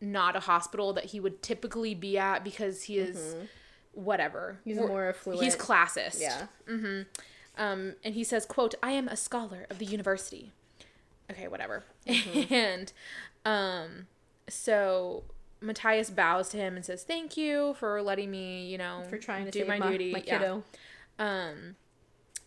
[0.00, 3.34] not a hospital that he would typically be at because he is
[3.98, 4.58] whatever.
[4.60, 4.70] Mm-hmm.
[4.70, 5.42] He's more affluent.
[5.42, 6.20] He's classist.
[6.20, 6.46] Yeah.
[7.56, 10.52] Um, and he says, "quote I am a scholar of the university."
[11.30, 11.84] Okay, whatever.
[12.06, 12.54] Mm-hmm.
[12.54, 12.92] and
[13.44, 14.06] um,
[14.48, 15.24] so
[15.60, 19.44] Matthias bows to him and says, "Thank you for letting me, you know, For trying
[19.46, 20.38] to do my, my, duty." my Yeah.
[20.38, 20.64] kiddo.
[21.18, 21.74] Um,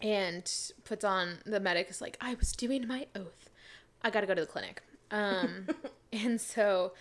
[0.02, 0.50] and
[0.86, 3.50] puts on the medic is like, I was doing my oath.
[4.02, 4.82] I gotta go to the clinic.
[5.12, 5.68] Um,
[6.14, 6.94] and so,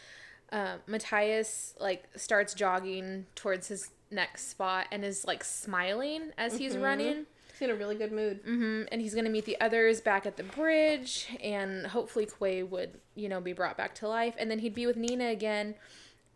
[0.53, 6.76] uh, Matthias like starts jogging towards his next spot and is like smiling as he's
[6.76, 7.26] running.
[7.52, 8.40] He's in a really good mood.
[8.44, 12.98] hmm And he's gonna meet the others back at the bridge, and hopefully Kuwei would,
[13.14, 15.74] you know, be brought back to life, and then he'd be with Nina again,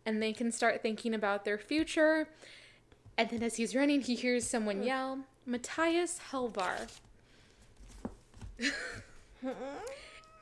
[0.05, 2.27] and they can start thinking about their future.
[3.17, 6.89] And then as he's running, he hears someone yell, "Matthias Helvar."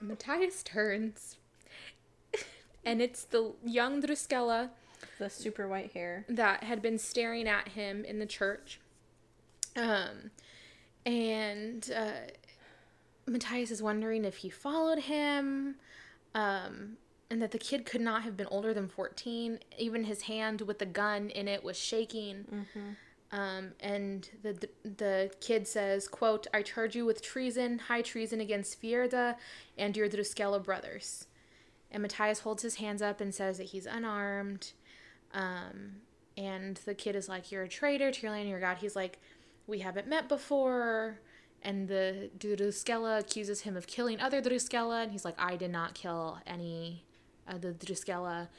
[0.01, 1.38] Matthias turns,
[2.84, 4.69] and it's the young Druskelle
[5.20, 6.26] The super white hair.
[6.30, 8.80] that had been staring at him in the church.
[9.76, 10.32] Um,
[11.05, 12.11] and uh,
[13.26, 15.76] Matthias is wondering if he followed him,
[16.36, 16.97] um,
[17.30, 19.59] and that the kid could not have been older than 14.
[19.78, 22.45] Even his hand with the gun in it was shaking.
[23.32, 28.39] Um, and the, the the kid says, "quote I charge you with treason, high treason
[28.39, 29.38] against Fjerda
[29.78, 31.26] and your Druskelle brothers."
[31.89, 34.74] And Matthias holds his hands up and says that he's unarmed.
[35.34, 36.01] Um,
[36.38, 38.95] and the kid is like, "You're a traitor to your land and your god." He's
[38.95, 39.19] like,
[39.67, 41.19] "We haven't met before."
[41.61, 45.93] And the Druskelle accuses him of killing other Druskelle, and he's like, "I did not
[45.93, 47.05] kill any
[47.47, 48.49] of the Druskelle."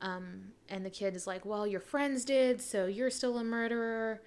[0.00, 4.22] Um, and the kid is like, "Well, your friends did, so you're still a murderer."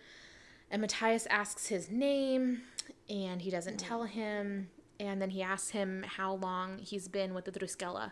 [0.70, 2.64] And Matthias asks his name,
[3.10, 4.70] and he doesn't tell him.
[5.00, 8.12] And then he asks him how long he's been with the Druskelle.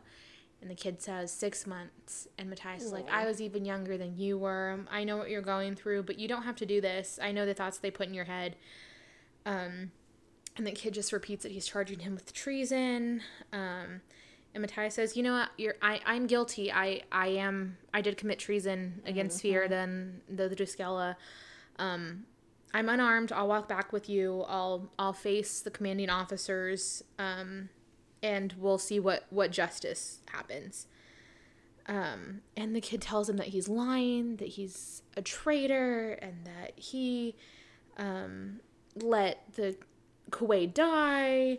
[0.62, 2.28] And the kid says six months.
[2.38, 4.80] And Matthias is like, I was even younger than you were.
[4.92, 7.20] I know what you're going through, but you don't have to do this.
[7.22, 8.56] I know the thoughts they put in your head.
[9.46, 9.92] Um,
[10.56, 13.22] and the kid just repeats that he's charging him with treason.
[13.52, 14.02] Um,
[14.54, 15.50] and Matthias says, "You know what?
[15.58, 16.72] You're I I'm guilty.
[16.72, 19.64] I I am I did commit treason against Fear.
[19.64, 21.16] and the, the Druskelle.
[21.80, 22.26] Um,
[22.74, 23.32] I'm unarmed.
[23.32, 24.44] I'll walk back with you.
[24.48, 27.04] I'll I'll face the commanding officers.
[27.18, 27.70] Um,
[28.24, 30.88] and we'll see what what justice happens."
[31.88, 36.74] Um, and the kid tells him that he's lying, that he's a traitor, and that
[36.78, 37.36] he
[37.98, 38.60] um,
[38.96, 39.76] let the
[40.30, 41.58] Kuwei die.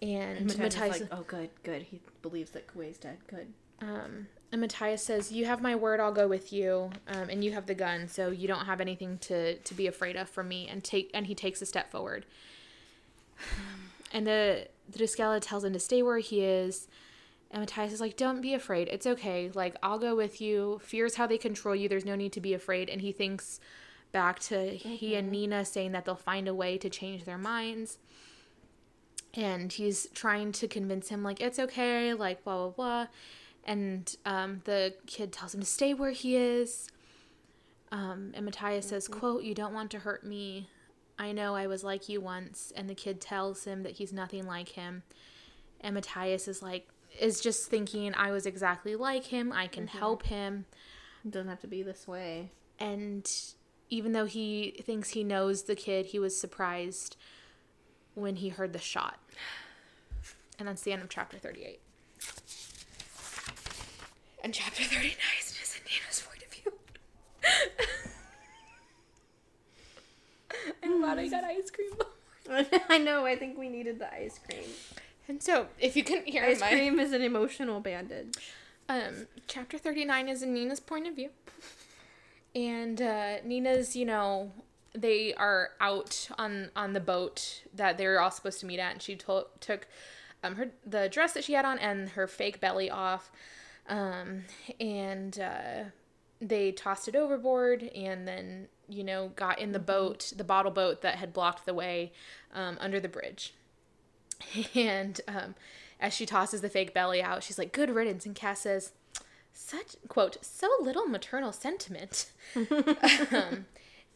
[0.00, 1.82] And, And Matthias, like, oh, good, good.
[1.82, 3.18] He believes that Kuwei's dead.
[3.26, 3.52] Good.
[3.80, 6.00] um, and Matthias says, "You have my word.
[6.00, 9.18] I'll go with you, um, and you have the gun, so you don't have anything
[9.18, 12.24] to to be afraid of from me." And take and he takes a step forward.
[14.10, 16.88] And the the Druskelle tells him to stay where he is.
[17.50, 18.88] And Matthias is like, "Don't be afraid.
[18.88, 19.50] It's okay.
[19.54, 20.80] Like I'll go with you.
[20.82, 21.88] Fear's how they control you.
[21.88, 23.60] There's no need to be afraid." And he thinks
[24.12, 27.98] back to he and Nina saying that they'll find a way to change their minds.
[29.34, 33.06] And he's trying to convince him like it's okay, like blah blah blah.
[33.64, 36.90] And um, the kid tells him to stay where he is.
[37.90, 40.68] Um, and Matthias says, "quote You don't want to hurt me.
[41.18, 44.46] I know I was like you once." And the kid tells him that he's nothing
[44.46, 45.02] like him.
[45.80, 46.88] And Matthias is like,
[47.18, 49.52] is just thinking, "I was exactly like him.
[49.52, 49.98] I can mm-hmm.
[49.98, 50.66] help him."
[51.24, 52.50] It doesn't have to be this way.
[52.78, 53.28] And
[53.90, 57.16] even though he thinks he knows the kid, he was surprised
[58.14, 59.18] when he heard the shot.
[60.58, 61.80] And that's the end of chapter 38.
[64.42, 66.72] And chapter 39 is in Nina's point of view.
[70.82, 72.66] I'm glad I got ice cream.
[72.88, 73.26] I know.
[73.26, 74.64] I think we needed the ice cream.
[75.28, 78.34] And so, if you couldn't hear Ice my cream is an emotional bandage.
[78.88, 81.28] um, chapter 39 is in Nina's point of view.
[82.54, 84.52] And uh, Nina's, you know,
[84.94, 89.02] they are out on on the boat that they're all supposed to meet at, and
[89.02, 89.86] she to- took
[90.42, 93.30] um, her the dress that she had on and her fake belly off,
[93.88, 94.44] um,
[94.80, 95.84] and uh,
[96.40, 101.02] they tossed it overboard, and then you know got in the boat, the bottle boat
[101.02, 102.12] that had blocked the way
[102.54, 103.54] um, under the bridge.
[104.74, 105.56] And um,
[106.00, 108.92] as she tosses the fake belly out, she's like, "Good riddance." And Kaz says,
[109.52, 113.66] "Such quote, so little maternal sentiment." um,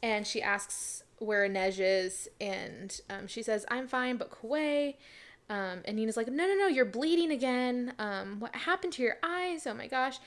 [0.03, 4.95] and she asks where Inej is, and um, she says, "I'm fine, but Kuwei."
[5.51, 7.95] Um, and Nina's like, "No, no, no, you're bleeding again.
[7.99, 9.67] Um, what happened to your eyes?
[9.67, 10.19] Oh my gosh!"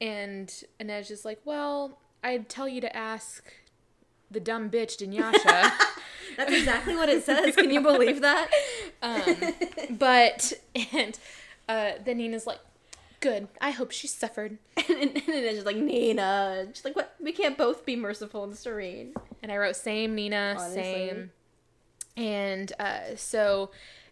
[0.00, 0.48] And
[0.80, 3.44] Inej is like, "Well, I'd tell you to ask
[4.30, 5.72] the dumb bitch Dunyasha."
[6.36, 7.56] That's exactly what it says.
[7.56, 8.48] Can you believe that?
[9.02, 9.54] Um,
[9.90, 10.52] but
[10.92, 11.18] and
[11.68, 12.60] uh, then Nina's like,
[13.20, 13.48] "Good.
[13.60, 16.68] I hope she suffered." and, and, and it's just like Nina.
[16.72, 17.14] She's like, what?
[17.20, 19.14] We can't both be merciful and serene.
[19.42, 20.82] And I wrote same Nina, Honestly.
[20.82, 21.30] same.
[22.16, 23.70] And uh, so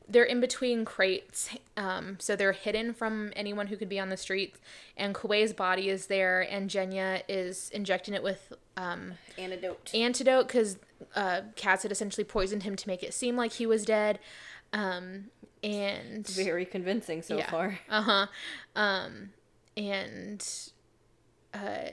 [0.09, 4.17] they're in between crates, um, so they're hidden from anyone who could be on the
[4.17, 4.61] streets.
[4.97, 9.91] And Kuwei's body is there, and Genya is injecting it with um, Antidote.
[9.95, 10.79] antidote because
[11.15, 14.19] uh, had essentially poisoned him to make it seem like he was dead.
[14.73, 15.27] Um,
[15.65, 17.51] and Very convincing so Yeah.
[17.51, 17.79] far.
[17.91, 18.27] Uh huh.
[18.77, 19.31] Um,
[19.77, 20.47] and
[21.53, 21.91] uh,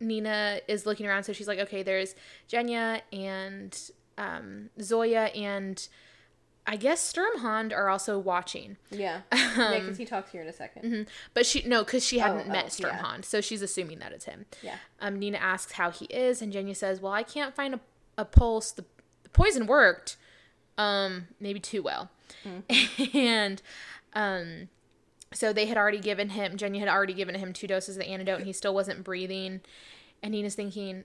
[0.00, 2.14] Nina is looking around, so she's like, okay, there's
[2.50, 3.78] Genya and
[4.18, 5.88] um, Zoya and
[6.66, 8.78] I guess Sturmhond are also watching.
[8.90, 9.20] Yeah.
[9.32, 12.52] yeah, because he talks here in a 2nd But she, no, because she hadn't Oh,
[12.52, 13.20] met oh, yeah.
[13.20, 14.46] So she's assuming that it's him.
[14.62, 14.76] Yeah.
[15.00, 17.80] Um, Nina asks how he is, and Genya says, well, I can't find a,
[18.16, 18.70] a pulse.
[18.72, 18.84] The,
[19.24, 20.16] the poison worked,
[20.78, 22.10] um, maybe too well.
[23.14, 23.60] and
[24.14, 24.68] um,
[25.32, 28.08] so they had already given him, Genya had already given him two doses of the
[28.08, 29.60] antidote, and he still wasn't breathing.
[30.22, 31.04] And Nina's thinking,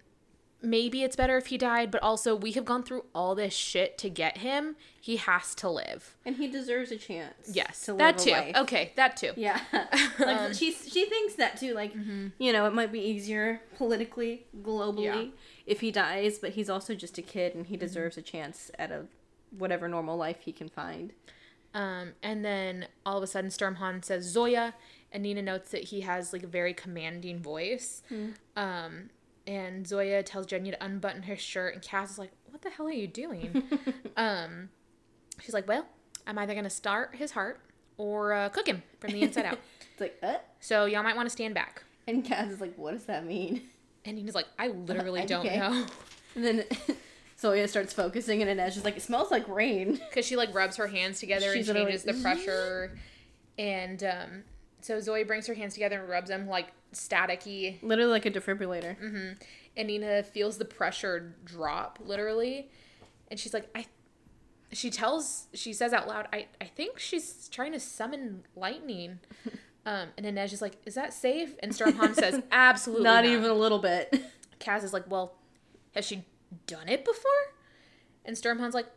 [0.62, 3.98] maybe it's better if he died, but also we have gone through all this shit
[4.00, 4.76] to get him.
[5.00, 6.16] He has to live.
[6.26, 7.50] And he deserves a chance.
[7.52, 8.32] Yes, to live that too.
[8.32, 8.56] life.
[8.58, 9.32] Okay, that too.
[9.36, 9.60] Yeah,
[10.20, 11.74] like she she thinks that too.
[11.74, 11.94] Like
[12.38, 15.26] you know, it might be easier politically, globally, Yeah.
[15.66, 18.92] if he dies, but he's also just a kid, and he deserves a chance at
[18.92, 19.06] a
[19.58, 21.14] whatever normal life he can find.
[21.74, 24.74] Um, and then all of a sudden, Sturmhond says Zoya,
[25.12, 28.02] and Nina notes that he has like a very commanding voice.
[28.56, 29.10] Um,
[29.50, 32.88] and Zoya tells Genya to unbutton her shirt, and Kaz is like, "What the hell
[32.88, 33.64] are you doing?"
[34.18, 34.70] um,
[35.42, 35.86] she's like, "Well,
[36.28, 37.60] I'm either gonna start his heart
[37.98, 39.58] or uh, cook him from the inside out.
[39.92, 42.92] It's like, uh, So y'all might want to stand back." and Kaz is like, what
[42.94, 43.64] does that mean?
[44.06, 45.58] And Nina's like, "I literally Uh, don't okay.
[45.60, 45.86] know,"
[46.36, 46.64] And then
[47.40, 49.94] Zoya starts focusing, and Inej is like, it smells like rain.
[50.10, 52.98] because she like rubs her hands together She's and changes the pressure.
[53.58, 54.44] And um,
[54.82, 59.38] so Zoe brings her hands together and rubs them like staticky Literally like a defibrillator.
[59.78, 62.70] and Nina feels the pressure drop literally
[63.30, 63.86] and she's like I
[64.72, 69.20] she tells she says out loud I I think she's trying to summon lightning
[69.86, 73.50] um and Inej is like is that safe and Sturmhond says absolutely Not not, even
[73.50, 74.22] a little bit.
[74.60, 75.36] Kaz is like well
[75.96, 76.26] has she
[76.68, 77.32] done it before
[78.26, 78.88] and Sturmhond's like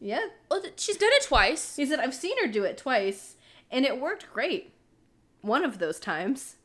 [0.00, 0.26] yeah.
[0.50, 3.36] Well, th- she's done it twice He said, I've seen her do it twice,
[3.70, 4.74] and it worked great.
[5.40, 6.56] One of those times.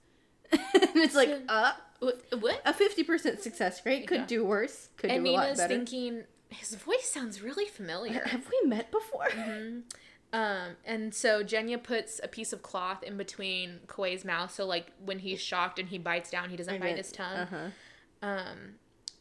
[0.52, 4.26] and it's like, uh, what, a 50% success rate could Yeah.
[4.26, 5.74] do worse, could and do a lot Nina's better.
[5.76, 9.28] thinking his voice sounds really familiar Have we met before?
[10.32, 14.92] Um, and so Genya puts a piece of cloth in between Kuwei's mouth, so like
[15.04, 17.38] when he's shocked and he bites down, he doesn't bite his tongue.
[17.38, 17.58] Uh-huh.
[18.22, 18.58] Um,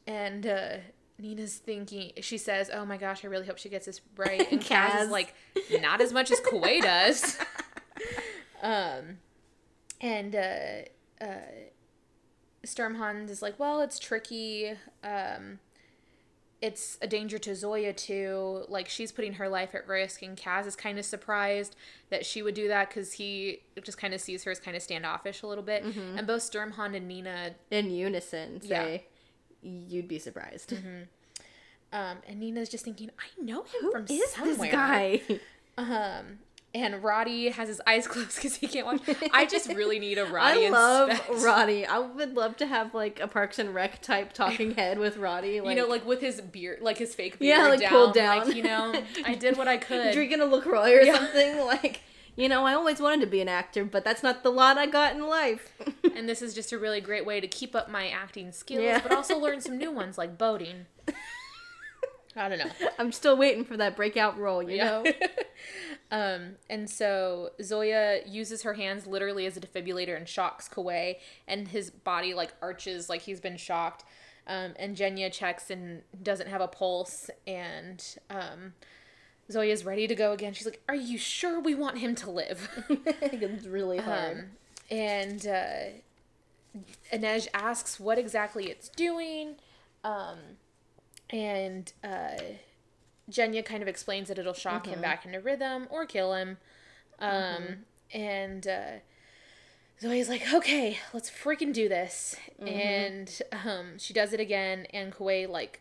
[0.06, 0.76] and uh,
[1.18, 4.60] Nina's thinking, she says, "Oh my gosh, I really hope she gets this right." And
[4.60, 5.02] Kaz, Kaz.
[5.04, 5.34] is like,
[5.80, 7.38] "Not as much as Kuwei does."
[8.62, 9.18] um,
[10.00, 10.88] and uh,
[11.20, 11.26] uh,
[12.66, 14.72] Sturmhond is like, "Well, it's tricky.
[15.04, 15.58] Um,
[16.60, 18.64] it's a danger to Zoya too.
[18.68, 21.76] Like she's putting her life at risk, and Kaz is kind of surprised
[22.10, 24.82] that she would do that because he just kind of sees her as kind of
[24.82, 25.84] standoffish a little bit.
[25.84, 26.18] Mm-hmm.
[26.18, 28.82] And both Sturmhond and Nina, In unison, Yeah.
[28.84, 29.06] say,
[29.62, 30.72] you'd be surprised.
[31.92, 34.56] um, and Nina's just thinking, I know him Who from is somewhere.
[34.56, 35.20] this guy?
[35.78, 36.40] Um,
[36.74, 39.00] and Rotty has his eyes closed because he can't watch.
[39.32, 40.66] I just really need a Rotty.
[40.66, 41.42] I love inspect.
[41.42, 41.86] Rotty.
[41.86, 45.60] I would love to have like a Parks and Rec type talking head with Rotty.
[45.60, 48.14] Like, you know, like with his beard, like his fake beard, Yeah, like, down, pulled
[48.14, 48.46] down.
[48.46, 48.92] Like you know,
[49.24, 50.12] I did what I could.
[50.12, 51.14] drinking a Lacroix or Yeah.
[51.14, 51.58] something.
[51.64, 52.02] Like,
[52.36, 54.86] you know, I always wanted to be an actor, but that's not the lot I
[54.86, 55.72] got in life.
[56.14, 59.00] And this is just a really great way to keep up my acting skills, Yeah.
[59.02, 60.86] but also learn some new ones like boating.
[62.36, 62.70] I don't know.
[63.00, 64.62] I'm still waiting for that breakout role.
[64.62, 65.02] You Yeah.
[65.02, 65.12] know.
[66.10, 71.68] Um, and so Zoya uses her hands literally as a defibrillator and shocks Kuwei, and
[71.68, 74.04] his body like arches like he's been shocked.
[74.46, 78.72] Um, and Genya checks and doesn't have a pulse, and um,
[79.52, 80.54] Zoya's ready to go again.
[80.54, 84.38] She's like, "Are you sure we want him to live?" it's really hard.
[84.38, 84.44] Um,
[84.90, 86.80] and uh,
[87.12, 89.56] Inej asks what exactly it's doing.
[90.02, 90.38] Um,
[91.30, 92.38] and uh,
[93.30, 96.58] Genya kind of explains that it'll shock him back into rhythm or kill him.
[97.18, 99.00] Um, And uh,
[100.00, 102.36] Zoe's like, okay, let's freaking do this.
[102.66, 105.80] And um, she does it again, and Kuwei, like,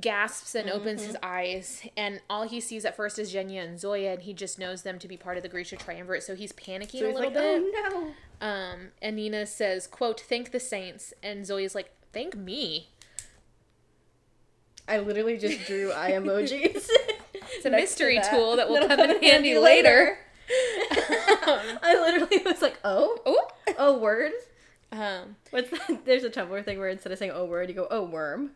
[0.00, 1.82] gasps and opens his eyes.
[1.96, 4.98] And all he sees at first is Genya and Zoya and he just knows them
[5.00, 7.62] to be part of the Grisha triumvirate so he's panicking so a little like, bit.
[7.74, 8.46] oh no.
[8.46, 11.12] um and Nina says quote thank the saints.
[11.22, 12.90] And Zoya's like thank me
[14.88, 16.88] I literally just drew eye emojis.
[17.34, 18.30] it's a mystery that.
[18.30, 20.18] tool that will That'll come in handy later
[21.06, 24.32] I literally was like, oh, oh oh word.
[24.92, 26.04] um What's that?
[26.04, 28.50] There's a Tumblr thing where instead of saying oh word, you go oh worm.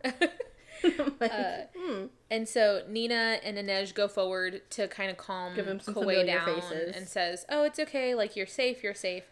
[1.18, 2.05] Like, Uh, hmm.
[2.31, 6.24] And so Nina and Inej go forward to kind of calm Give him some familiar
[6.26, 6.95] down faces.
[6.95, 8.14] and says, "Oh, it's okay.
[8.14, 8.83] Like you're safe.
[8.85, 9.24] You're safe."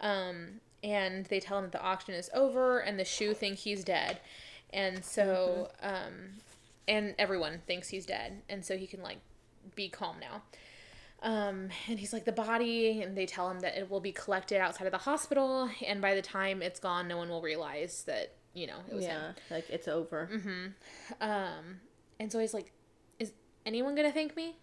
[0.00, 3.82] Um, and they tell him that the auction is over, and the Shu think he's
[3.82, 4.20] dead,
[4.74, 5.94] and so Mm-hmm.
[5.94, 6.12] um,
[6.86, 9.18] and everyone thinks he's dead, and so he can like
[9.74, 10.42] be calm now.
[11.22, 14.58] Um, and he's like the body, and they tell him that it will be collected
[14.60, 18.34] outside of the hospital, and by the time it's gone, no one will realize that
[18.52, 19.18] you know it was him.
[19.50, 20.28] yeah, like it's over.
[21.20, 21.80] Um,
[22.20, 22.72] and so he's like,
[23.18, 23.32] "Is
[23.64, 24.56] anyone gonna thank me,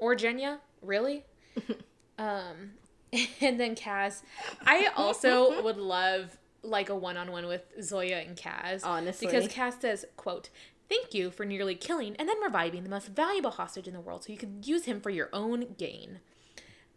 [0.00, 0.58] or Genya?
[0.82, 1.24] Really?"
[2.18, 2.72] um,
[3.40, 4.22] and then Kaz,
[4.66, 9.26] I also would love like a one-on-one with Zoya and Kaz, Honestly.
[9.26, 10.50] because Kaz says, "quote."
[10.88, 14.24] Thank you for nearly killing and then reviving the most valuable hostage in the world
[14.24, 16.18] so you could use him for your own gain.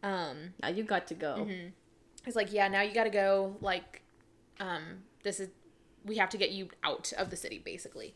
[0.02, 1.48] Um, Now you got to go.
[2.26, 3.56] He's like, yeah, now you got to go.
[3.62, 4.02] Like,
[4.60, 4.82] um,
[5.22, 5.50] this is
[6.04, 8.16] we have to get you out of the city, basically.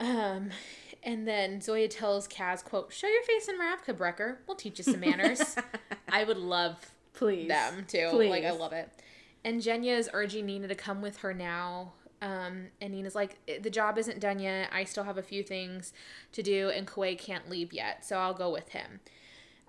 [0.00, 0.50] Um,
[1.02, 4.38] and then Zoya tells Kaz, quote, show your face in Ravka, Brekker.
[4.46, 5.56] We'll teach you some manners.
[6.08, 6.76] I would love
[7.14, 7.48] Please.
[7.48, 8.08] them too.
[8.10, 8.30] Please.
[8.30, 8.88] Like I love it.
[9.44, 11.92] And Genya is urging Nina to come with her now.
[12.20, 14.68] Um, and Nina's like, the job isn't done yet.
[14.72, 15.92] I still have a few things
[16.32, 19.00] to do, and Kuwei can't leave yet, so I'll go with him.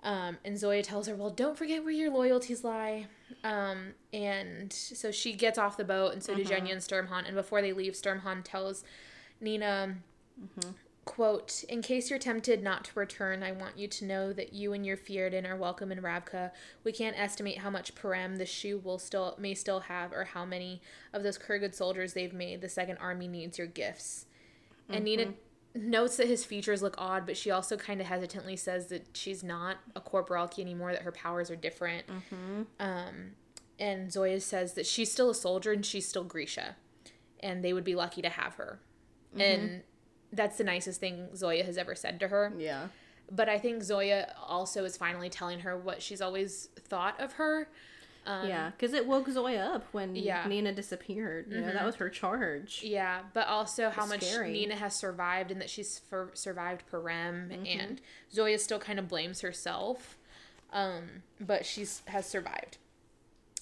[0.02, 3.06] Um, and Zoya tells her, well, don't forget where your loyalties lie.
[3.44, 7.26] Um, and so she gets off the boat, and so do Genya and Sturmhond.
[7.26, 8.82] And before they leave, Sturmhond tells
[9.40, 9.96] Nina,
[11.04, 14.72] quote, in case you're tempted not to return, I want you to know that you
[14.72, 16.50] and your Fjerdan are welcome in Ravka.
[16.84, 20.44] We can't estimate how much parem the Shu will still may still have, or how
[20.44, 20.82] many
[21.12, 22.60] of those Kherguud soldiers they've made.
[22.60, 24.26] The second army needs your gifts.
[24.88, 25.04] And mm-hmm.
[25.04, 25.34] Nina
[25.74, 29.42] notes that his features look odd, but she also kind of hesitantly says that she's
[29.42, 32.06] not a corporalki anymore, that her powers are different.
[32.06, 32.62] Mm-hmm.
[32.78, 33.32] Um,
[33.78, 36.76] and Zoya says that she's still a soldier and she's still Grisha,
[37.40, 38.80] and they would be lucky to have her.
[39.36, 39.78] And mm-hmm.
[40.32, 42.52] That's the nicest thing Zoya has ever said to her.
[42.56, 42.88] Yeah.
[43.30, 47.68] But I think Zoya also is finally telling her what she's always thought of her.
[48.26, 50.40] Um, yeah, because it woke Zoya up when Yeah.
[50.40, 50.48] Mm-hmm.
[50.50, 51.46] Nina disappeared.
[51.50, 52.82] You know, that was her charge.
[52.84, 54.52] Yeah, but also how much scary.
[54.52, 58.00] Nina has survived and that she's for, survived Parem, and
[58.32, 60.18] Zoya still kind of blames herself,
[60.72, 62.76] um, but she's has survived.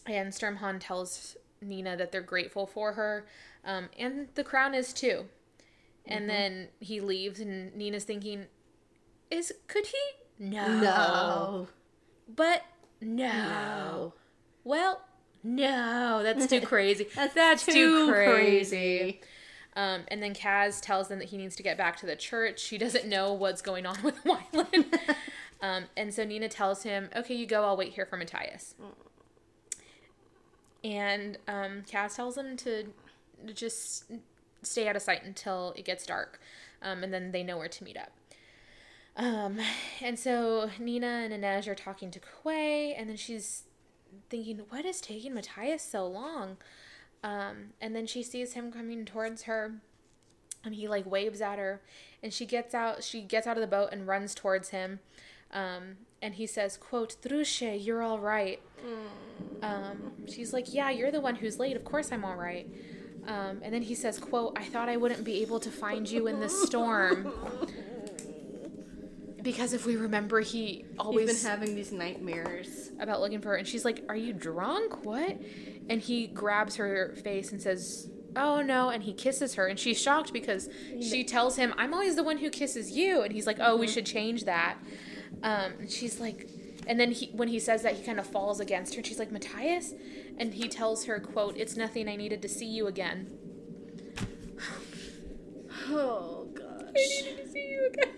[0.06, 3.26] And Sturmhond tells Nina that they're grateful for her,
[3.64, 5.26] um, and the crown is too.
[6.08, 8.46] And then he leaves, and Nina's thinking,
[9.30, 9.98] "Is could he?
[10.38, 11.68] No, No.
[12.34, 12.62] but
[13.00, 14.14] no.
[14.64, 15.00] Well,
[15.42, 17.08] no, that's too crazy.
[17.14, 18.30] That's, That's too, too crazy.
[18.76, 19.20] crazy.
[19.76, 22.58] Um, and then Kaz tells them that he needs to get back to the church.
[22.58, 24.84] She doesn't know what's going on with Wylan.
[25.62, 27.64] um, and so Nina tells him, okay, you go.
[27.64, 28.74] I'll wait here for Matthias.
[30.84, 32.84] And um, Kaz tells him to
[33.54, 34.04] just
[34.62, 36.40] stay out of sight until it gets dark.
[36.82, 38.12] Um, and then they know where to meet up.
[39.16, 39.58] Um,
[40.00, 43.64] and so Nina and Inej are talking to Kuwei, and then she's
[44.30, 46.56] thinking, what is taking Matthias so long?
[47.24, 49.80] Um, and then she sees him coming towards her,
[50.64, 51.82] and he like waves at her,
[52.22, 53.02] and she gets out.
[53.02, 55.00] She gets out of the boat and runs towards him.
[55.52, 58.60] Um, and he says, "quote drüsje, you're all right."
[59.62, 61.74] Um, she's like, "Yeah, you're the one who's late.
[61.76, 62.68] Of course I'm all right."
[63.26, 66.26] Um, and then he says, "quote I thought I wouldn't be able to find you
[66.28, 67.32] in this storm."
[69.42, 72.90] Because if we remember, he always He's been having these nightmares.
[73.00, 75.04] about looking for her and she's like are you drunk?
[75.04, 75.38] What?
[75.88, 79.98] And he grabs her face and says oh no and he kisses her and she's
[80.00, 80.68] shocked because
[81.00, 83.86] she tells him i'm always the one who kisses you and he's like oh we
[83.88, 84.76] should change that.
[85.42, 86.48] Um and she's like
[86.88, 89.18] and then he when he says that he kind of falls against her and she's
[89.18, 89.94] like matthias
[90.38, 93.30] and he tells her quote it's nothing i needed to see you again
[95.90, 96.88] Oh gosh.
[96.88, 98.14] i needed to see you again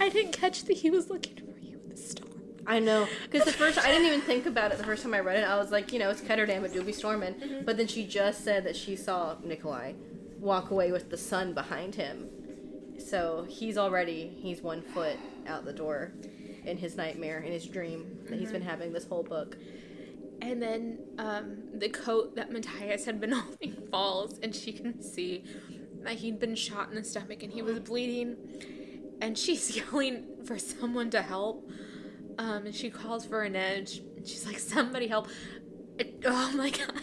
[0.00, 2.26] i didn't catch that he was looking for you in the storm
[2.66, 5.20] I know, because the first I didn't even think about it the first time I
[5.20, 5.44] read it.
[5.44, 7.34] I was like, you know, it's Ketterdam, it do be storming.
[7.34, 7.64] Mm-hmm.
[7.64, 9.94] But then she just said that she saw Nikolai
[10.38, 12.28] walk away with the sun behind him.
[12.98, 15.16] So he's already he's one foot
[15.48, 16.12] out the door
[16.64, 19.56] in his nightmare, in his dream that he's been having this whole book.
[20.42, 25.44] And then um, the coat that Matthias had been holding falls, and she can see
[26.02, 28.36] that he'd been shot in the stomach and he was bleeding.
[29.20, 31.70] And she's yelling for someone to help.
[32.38, 34.00] Um, and she calls for Inej.
[34.16, 35.28] And she's like, "Somebody help!"
[35.98, 37.02] It- oh my god!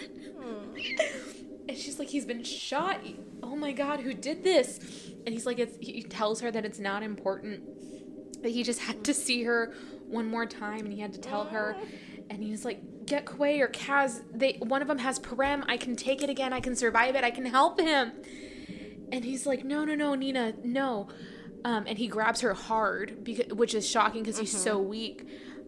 [1.70, 3.02] and she's like, "He's been shot.
[3.44, 4.80] Oh my god, who did this?"
[5.26, 7.62] And he's like, it's, he tells her that it's not important
[8.42, 9.74] that he just had to see her
[10.08, 11.76] one more time and he had to tell her.
[12.30, 15.96] And he's like get Kuwei or Kaz they one of them has parem I can
[15.96, 16.54] take it again.
[16.54, 17.24] I can survive it.
[17.24, 18.12] I can help him.
[19.12, 21.10] And he's like no no no Nina no.
[21.66, 25.28] Um, and he grabs her hard because which is shocking because he's so weak.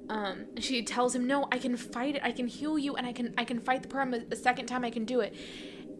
[0.09, 2.21] Um, she tells him no I can fight it.
[2.23, 4.67] I can heal you and I can I can fight the parem a, a second
[4.67, 4.83] time.
[4.83, 5.33] I can do it.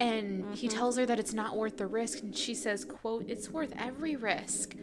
[0.01, 2.22] And he tells her that it's not worth the risk.
[2.22, 4.76] And she says quote it's worth every risk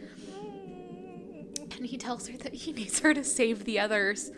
[1.75, 4.31] and he tells her that he needs her to save the others.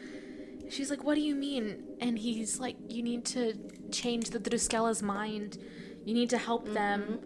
[0.70, 3.54] She's like, "What do you mean?" And he's like, "You need to
[3.92, 5.58] change the Druskelle's mind.
[6.06, 7.20] You need to help them."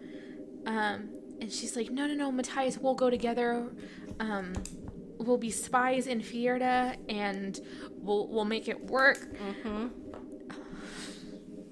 [0.66, 3.70] Um, and she's like, "No, no, no, Matthias, we'll go together.
[4.20, 4.54] Um,
[5.18, 9.28] we'll be spies in Fjerda, and we'll we'll make it work."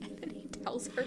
[0.02, 1.04] And then he tells her,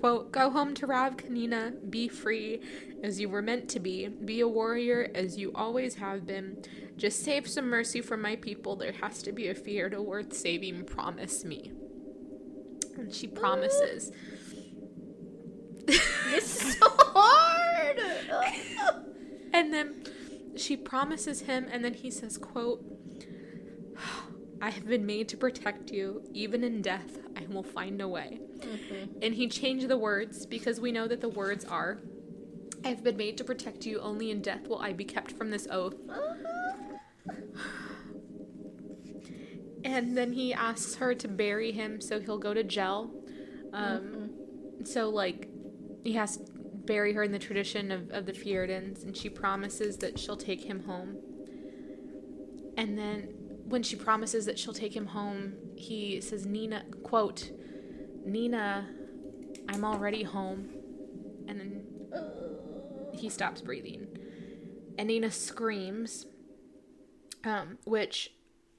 [0.00, 2.60] quote, Go home to Ravka Nina, be free
[3.02, 6.62] as you were meant to be, be a warrior as you always have been.
[6.96, 8.76] Just save some mercy for my people.
[8.76, 10.84] There has to be a Fjerda worth saving.
[10.84, 11.72] Promise me.
[12.96, 14.12] And she promises.
[15.86, 18.00] this is so hard.
[19.52, 20.04] And then
[20.56, 22.84] she promises him, and then he says, quote,
[24.60, 26.22] I have been made to protect you.
[26.32, 28.40] Even in death, I will find a way.
[29.22, 32.02] And he changed the words because we know that the words are,
[32.84, 34.00] I have been made to protect you.
[34.00, 35.94] Only in death will I be kept from this oath.
[39.84, 43.10] And then he asks her to bury him so he'll go to Djel.
[43.72, 44.30] Um,
[44.84, 45.48] So, like,
[46.04, 46.44] he has to
[46.86, 50.64] bury her in the tradition of, of the Fjerdans, and she promises that she'll take
[50.64, 51.18] him home.
[52.78, 53.28] And then,
[53.70, 57.50] when she promises that she'll take him home, he says, Nina, quote,
[58.24, 58.88] Nina,
[59.68, 60.68] I'm already home.
[61.46, 61.86] And then
[63.12, 64.08] he stops breathing.
[64.98, 66.26] And Nina screams,
[67.44, 68.32] um, which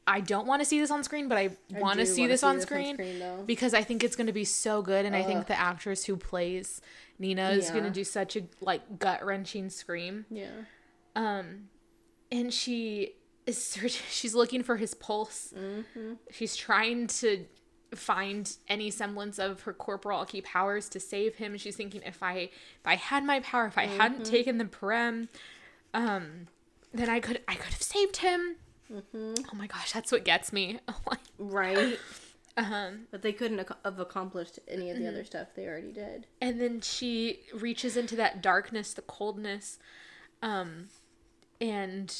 [0.05, 2.55] I don't want to see this on screen, but I want to see this on
[2.55, 5.23] this on screen, screen, because I think it's going to be so good, and I
[5.23, 6.81] think the actress who plays
[7.17, 10.25] Nina is going to do such a like gut wrenching scream.
[10.29, 10.49] Yeah.
[11.15, 11.69] Um,
[12.31, 13.15] and she
[13.45, 14.03] is searching.
[14.09, 15.53] She's looking for his pulse.
[15.57, 16.13] Mm-hmm.
[16.31, 17.45] She's trying to
[17.95, 21.57] find any semblance of her corporalki powers to save him.
[21.57, 24.31] She's thinking if I if I had my power, if I hadn't Mm-hmm.
[24.31, 25.27] taken the parem,
[25.93, 26.47] um,
[26.93, 28.55] then I could I could have saved him.
[28.91, 29.33] Mm-hmm.
[29.51, 30.79] Oh my gosh, that's what gets me.
[31.09, 31.97] like, Right.
[32.57, 35.09] um, But they couldn't have accomplished any of the Mm-hmm.
[35.13, 36.27] other stuff they already did.
[36.41, 39.79] and then she reaches into that darkness, the coldness,
[40.41, 40.87] um,
[41.59, 42.15] and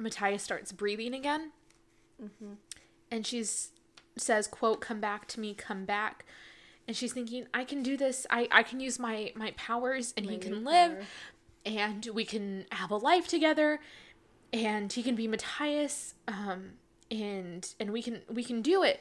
[0.00, 1.52] Matthias starts breathing again,
[3.10, 3.70] and she's
[4.16, 6.24] says, "quote Come back to me, come back."
[6.88, 8.26] And she's thinking, I can do this.
[8.30, 11.06] I, I can use my, my powers and he can live power.
[11.64, 13.78] and we can have a life together
[14.52, 16.72] and he can be Matthias um
[17.08, 19.00] and and we can we can do it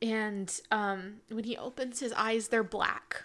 [0.00, 3.24] and um when he opens his eyes they're black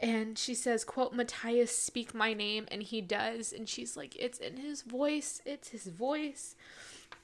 [0.00, 4.38] and she says quote Matthias speak my name and he does and she's like it's
[4.38, 6.54] in his voice it's his voice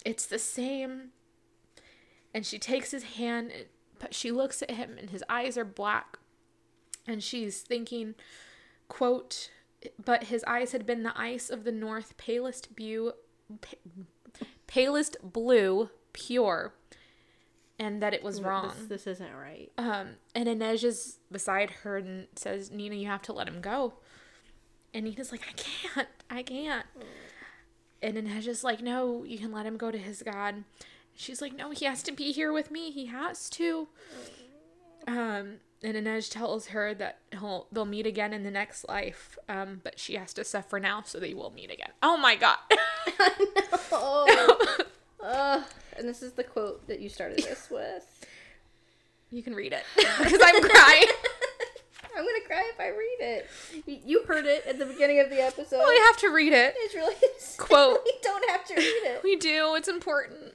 [0.05, 1.11] it's the same.
[2.33, 3.53] And she takes his hand
[3.99, 6.19] but she looks at him and his eyes are black
[7.07, 8.15] and she's thinking
[8.89, 9.51] quote
[10.03, 13.13] but his eyes had been the ice of the north palest blue
[13.61, 16.75] pa- palest blue pure
[17.79, 19.71] and that it was wrong This, this isn't right.
[19.79, 23.95] um and Inej is beside her and says Nina you have to let him go.
[24.93, 26.09] And Nina's like I can't.
[26.31, 26.87] I can't.
[28.03, 30.65] And Inej is like no you can let him go to his god.
[31.17, 32.91] She's like no he has to be here with me.
[32.91, 33.89] He has to.
[35.07, 39.81] Um and Inej tells her that he'll they'll meet again in the next life um
[39.83, 41.91] but she has to suffer now so they will meet again.
[42.03, 42.59] Oh my god.
[43.97, 44.77] Oh.
[45.23, 45.63] Ugh.
[46.05, 48.27] And this is the quote that you started this with.
[49.31, 51.07] you can read it because I'm crying
[52.17, 54.05] I'm gonna cry if I read it.
[54.07, 55.81] You- heard it at the beginning of the episode.
[55.81, 57.15] Oh, we have to read it It's really
[57.59, 58.01] Quote.
[58.05, 59.21] We don't have to read it.
[59.25, 59.75] We do.
[59.77, 60.55] It's important.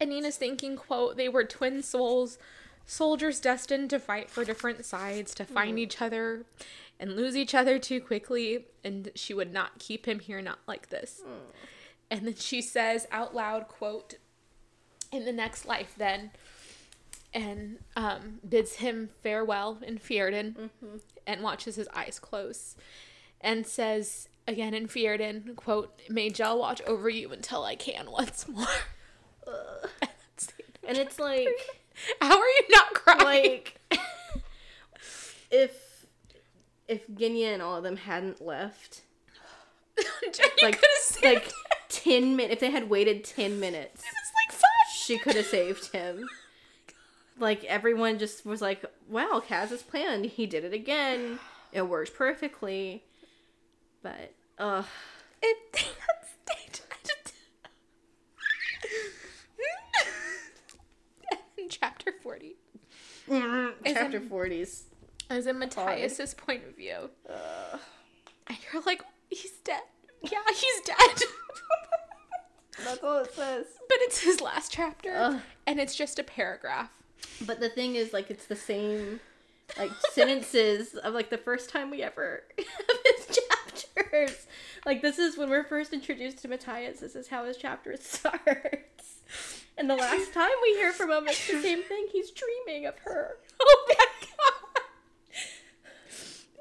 [0.00, 2.38] And Nina's thinking, quote, they were twin souls,
[2.86, 5.82] soldiers destined to fight for different sides, to find mm.
[5.82, 6.46] each other
[6.98, 10.88] and lose each other too quickly, and she would not keep him here, not like
[10.88, 11.22] this.
[11.24, 11.52] Mm.
[12.14, 14.14] And then she says out loud, quote,
[15.10, 16.30] in the next life then,
[17.32, 20.70] and um, bids him farewell in Fjerdan
[21.26, 22.76] and watches his eyes close
[23.40, 28.46] and says again in Fjerdan, quote, May Djel watch over you until I can once
[28.46, 28.64] more.
[29.44, 29.90] The-
[30.86, 31.48] And it's like,
[32.20, 33.24] How are you not crying?
[33.24, 33.80] like,
[35.50, 36.06] if
[36.86, 39.02] if Genya and all of them hadn't left,
[39.96, 41.52] like, could have saved like
[42.02, 44.94] ten minutes, if they had waited ten minutes, It was like five.
[44.94, 46.28] she could have saved him.
[47.36, 50.24] Like everyone just was like, "Wow, Kaz's planned.
[50.26, 51.40] He did it again.
[51.72, 53.02] It worked perfectly."
[54.04, 54.84] But, uh,
[55.42, 55.56] It,
[56.48, 57.32] I just-
[61.58, 62.54] in chapter 40,
[63.84, 64.84] chapter forties.
[65.30, 67.10] as in Matthias's point of view,
[68.46, 69.80] and you're like, he's dead.
[70.30, 71.22] Yeah, he's dead.
[72.84, 73.66] That's all it says.
[73.88, 75.40] but it's his last chapter, Ugh.
[75.66, 76.90] and it's just a paragraph.
[77.46, 79.20] But the thing is, like, it's the same,
[79.78, 83.38] like, sentences of, like, the first time we ever have his
[83.94, 84.46] chapters.
[84.84, 87.00] Like, this is when we're first introduced to Matthias.
[87.00, 89.20] This is how his chapter starts.
[89.78, 92.06] And the last time we hear from him, it's the same thing.
[92.12, 93.36] He's dreaming of her.
[93.60, 94.82] Oh my god!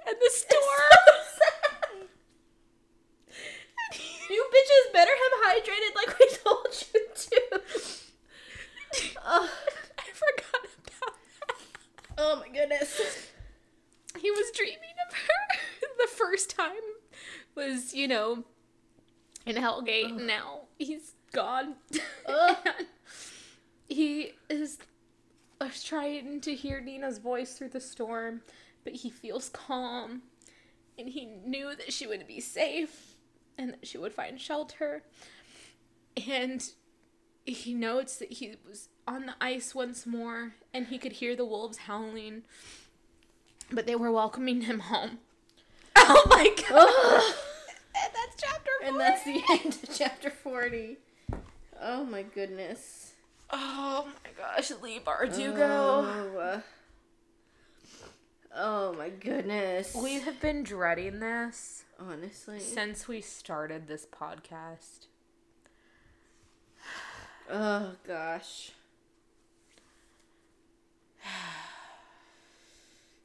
[0.08, 0.83] And the store.
[5.54, 7.62] hydrated like we told you to.
[9.26, 9.48] uh,
[9.98, 11.14] I forgot about
[11.48, 11.58] that.
[12.18, 13.30] Oh my goodness.
[14.20, 14.78] He was dreaming
[15.08, 15.60] of her
[16.00, 16.72] the first time
[17.56, 18.44] was, you know,
[19.46, 20.14] in Hellgate.
[20.14, 20.22] Ugh.
[20.22, 21.76] Now he's gone.
[23.90, 24.78] he is
[25.60, 28.42] uh, trying to hear Nina's voice through the storm,
[28.84, 30.22] but he feels calm
[30.98, 33.16] and he knew that she would be safe
[33.58, 35.04] and that she would find shelter.
[36.28, 36.64] And
[37.46, 41.46] he notes that he was on the ice once more and he could hear the
[41.46, 42.44] wolves howling,
[43.72, 45.20] but they were welcoming him home.
[46.06, 47.24] Oh my god!
[47.96, 50.98] and that's chapter and that's the end of chapter 40.
[51.82, 53.14] Oh my goodness.
[53.50, 55.60] Oh my gosh, Leigh Bardugo.
[55.60, 56.60] Oh, uh,
[58.56, 59.96] oh my goodness.
[59.96, 62.60] We have been dreading this honestly.
[62.60, 65.08] since we started this podcast.
[67.52, 68.72] Oh gosh.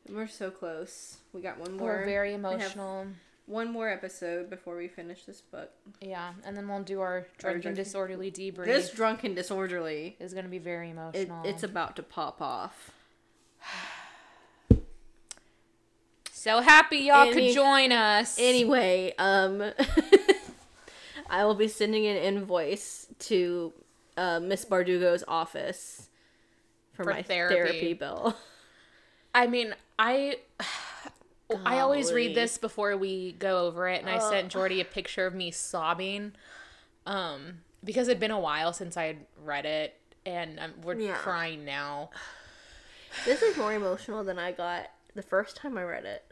[0.08, 1.18] We're so close.
[1.32, 1.88] We got one more.
[1.98, 3.06] We're very emotional.
[3.46, 5.70] One more episode before we finish this book.
[6.02, 8.66] Yeah, and then we'll do our drunken drunken- disorderly debrief.
[8.66, 10.16] This drunken disorderly.
[10.20, 11.42] is going to be very It, emotional.
[11.46, 12.90] it's about to pop off.
[16.32, 18.36] so happy y'all Any- could join us.
[18.38, 19.62] Anyway, um,
[21.30, 23.72] I will be sending an invoice to
[24.18, 26.08] uh, Miss Bardugo's office
[26.92, 27.54] for, For my therapy.
[27.54, 28.36] therapy bill.
[29.34, 30.38] I mean, I
[31.64, 35.26] I always read this before we go over it, and I sent Jordy a picture
[35.26, 36.32] of me sobbing,
[37.06, 39.94] um, because it'd been a while since I had read it,
[40.26, 41.14] and um, we're Yeah.
[41.14, 42.10] crying now.
[43.24, 46.24] This is more emotional than I got the first time I read it.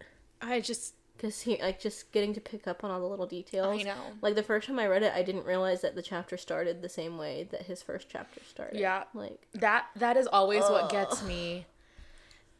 [0.42, 3.80] I just Because he like just getting to pick up on all the little details.
[3.80, 3.94] I know.
[4.20, 6.88] Like the first time I read it, I didn't realize that the chapter started the
[6.88, 8.78] same way that his first chapter started.
[8.78, 9.04] Yeah.
[9.14, 11.66] Like that that is always what gets me.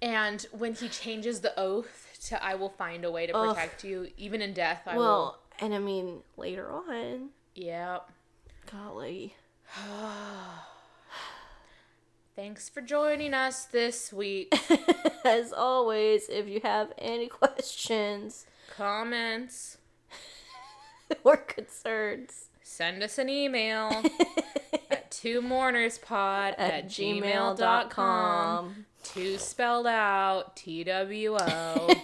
[0.01, 3.55] And when he changes the oath to "I will find a way to Ugh.
[3.55, 5.05] protect you, even in death," I will.
[5.05, 7.29] well, and I mean later on, will.
[7.55, 7.99] Yeah.
[8.71, 9.35] golly.
[12.37, 14.55] Thanks for joining us this week.
[15.25, 18.45] As always, if you have any questions
[18.77, 19.79] Comments.
[21.25, 24.03] or concerns, Send us an email
[24.91, 27.55] at two mournerspod at, at gmail.com.
[27.57, 28.87] gmail.com.
[29.03, 31.95] Two spelled out T W O.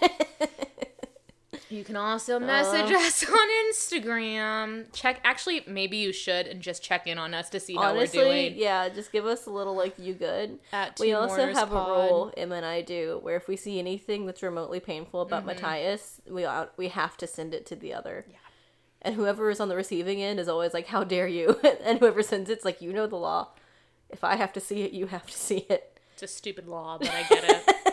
[1.73, 2.97] You can also message Uh.
[2.97, 4.85] us on Instagram.
[4.93, 8.05] Check, actually, maybe you should and just check in on us to see how we're
[8.07, 8.53] doing.
[8.55, 10.59] yeah, just give us a little like you good.
[10.71, 11.89] At we also have Pod.
[11.89, 15.45] a rule, Emma and I do, where if we see anything that's remotely painful about
[15.45, 15.61] Mm-hmm.
[15.61, 18.25] Matthias, we out, we have to send it to the other.
[18.29, 18.37] Yeah.
[19.01, 22.21] And whoever is on the receiving end is always like, "How dare you?" and whoever
[22.23, 23.49] sends it's like, "You know the law.
[24.09, 25.97] If I have to see it, you have to see it.
[26.13, 27.92] It's a stupid law, but I get it.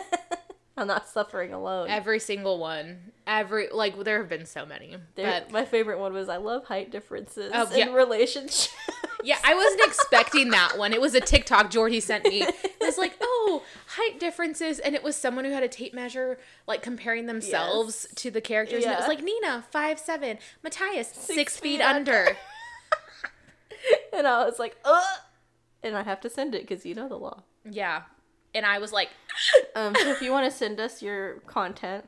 [0.77, 3.11] I'm not suffering alone." Every single one.
[3.27, 4.95] Every, like, there have been so many.
[5.15, 8.69] There- But my favorite one was I love height differences Oh, in relationships.
[9.23, 10.93] Yeah, I wasn't expecting that one.
[10.93, 12.41] It was a TikTok Jordy sent me.
[12.41, 16.39] It was like, oh, height differences, and it was someone who had a tape measure,
[16.65, 18.15] like comparing themselves Yes.
[18.15, 18.83] to the characters.
[18.83, 22.35] And it was like Nina, five seven, Matthias, six, feet, feet under.
[24.13, 25.19] and I was like, "Ugh,"
[25.83, 27.43] and I have to send it because you know the law.
[27.69, 28.03] yeah,
[28.53, 29.09] and I was like,
[29.75, 32.07] Um, so if you want to send us your content,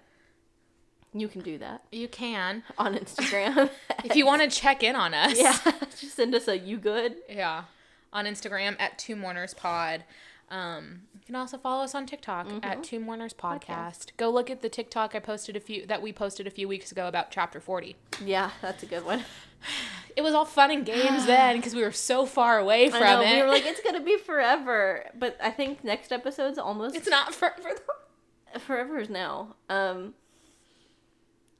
[1.14, 3.70] you can do that you can on Instagram.
[4.03, 5.40] if you want to check in on us.
[5.40, 5.57] yeah,
[5.99, 7.15] just send us a you good.
[7.30, 7.64] yeah,
[8.11, 10.03] on Instagram at Two Mourners Pod.
[10.49, 14.07] Um, you can also follow us on TikTok at Two Mourners Podcast.
[14.18, 16.91] Go look at the TikTok I posted a few that we posted a few weeks
[16.91, 17.95] ago about Chapter Forty.
[18.24, 19.24] Yeah, that's a good one.
[20.15, 23.15] It was all fun and games then because we were so far away from I
[23.15, 23.35] know, it.
[23.35, 27.34] we were like, it's gonna be forever, but I think next episode's almost it's not
[27.34, 29.56] for, for forever is now.
[29.69, 30.14] Um,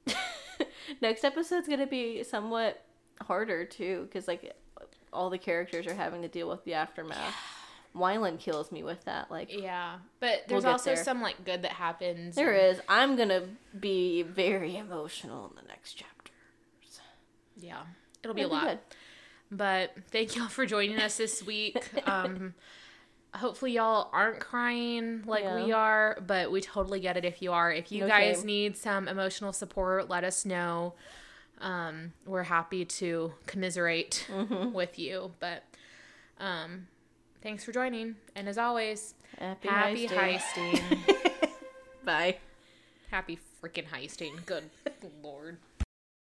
[1.00, 2.84] next episode's gonna be somewhat
[3.22, 4.54] harder too, because like
[5.12, 7.34] all the characters are having to deal with the aftermath.
[7.96, 9.30] Wylan kills me with that.
[9.30, 11.04] Like yeah, but We'll there's also there.
[11.04, 12.34] some like good that happens.
[12.36, 12.82] there and- is.
[12.88, 13.42] I'm gonna
[13.78, 16.13] be very emotional in the next chapter.
[17.56, 17.80] Yeah,
[18.22, 18.66] it'll be a It'll lot.
[18.66, 18.78] good.
[19.50, 21.76] But thank y'all for joining us this week.
[22.06, 22.54] Um,
[23.34, 27.72] hopefully y'all aren't crying like we are, but we totally get it if you are.
[27.72, 28.46] If you No guys shame.
[28.46, 30.94] need some emotional support, let us know.
[31.60, 34.72] Um, we're happy to commiserate Mm-hmm.
[34.80, 35.32] with you.
[35.40, 35.62] But
[36.40, 36.86] um,
[37.42, 40.74] thanks for joining, and as always, Happy, happy heisting.
[40.74, 41.50] heisting.
[42.04, 42.36] Bye.
[43.10, 44.44] happy freaking heisting.
[44.46, 44.64] Good
[45.22, 45.58] lord.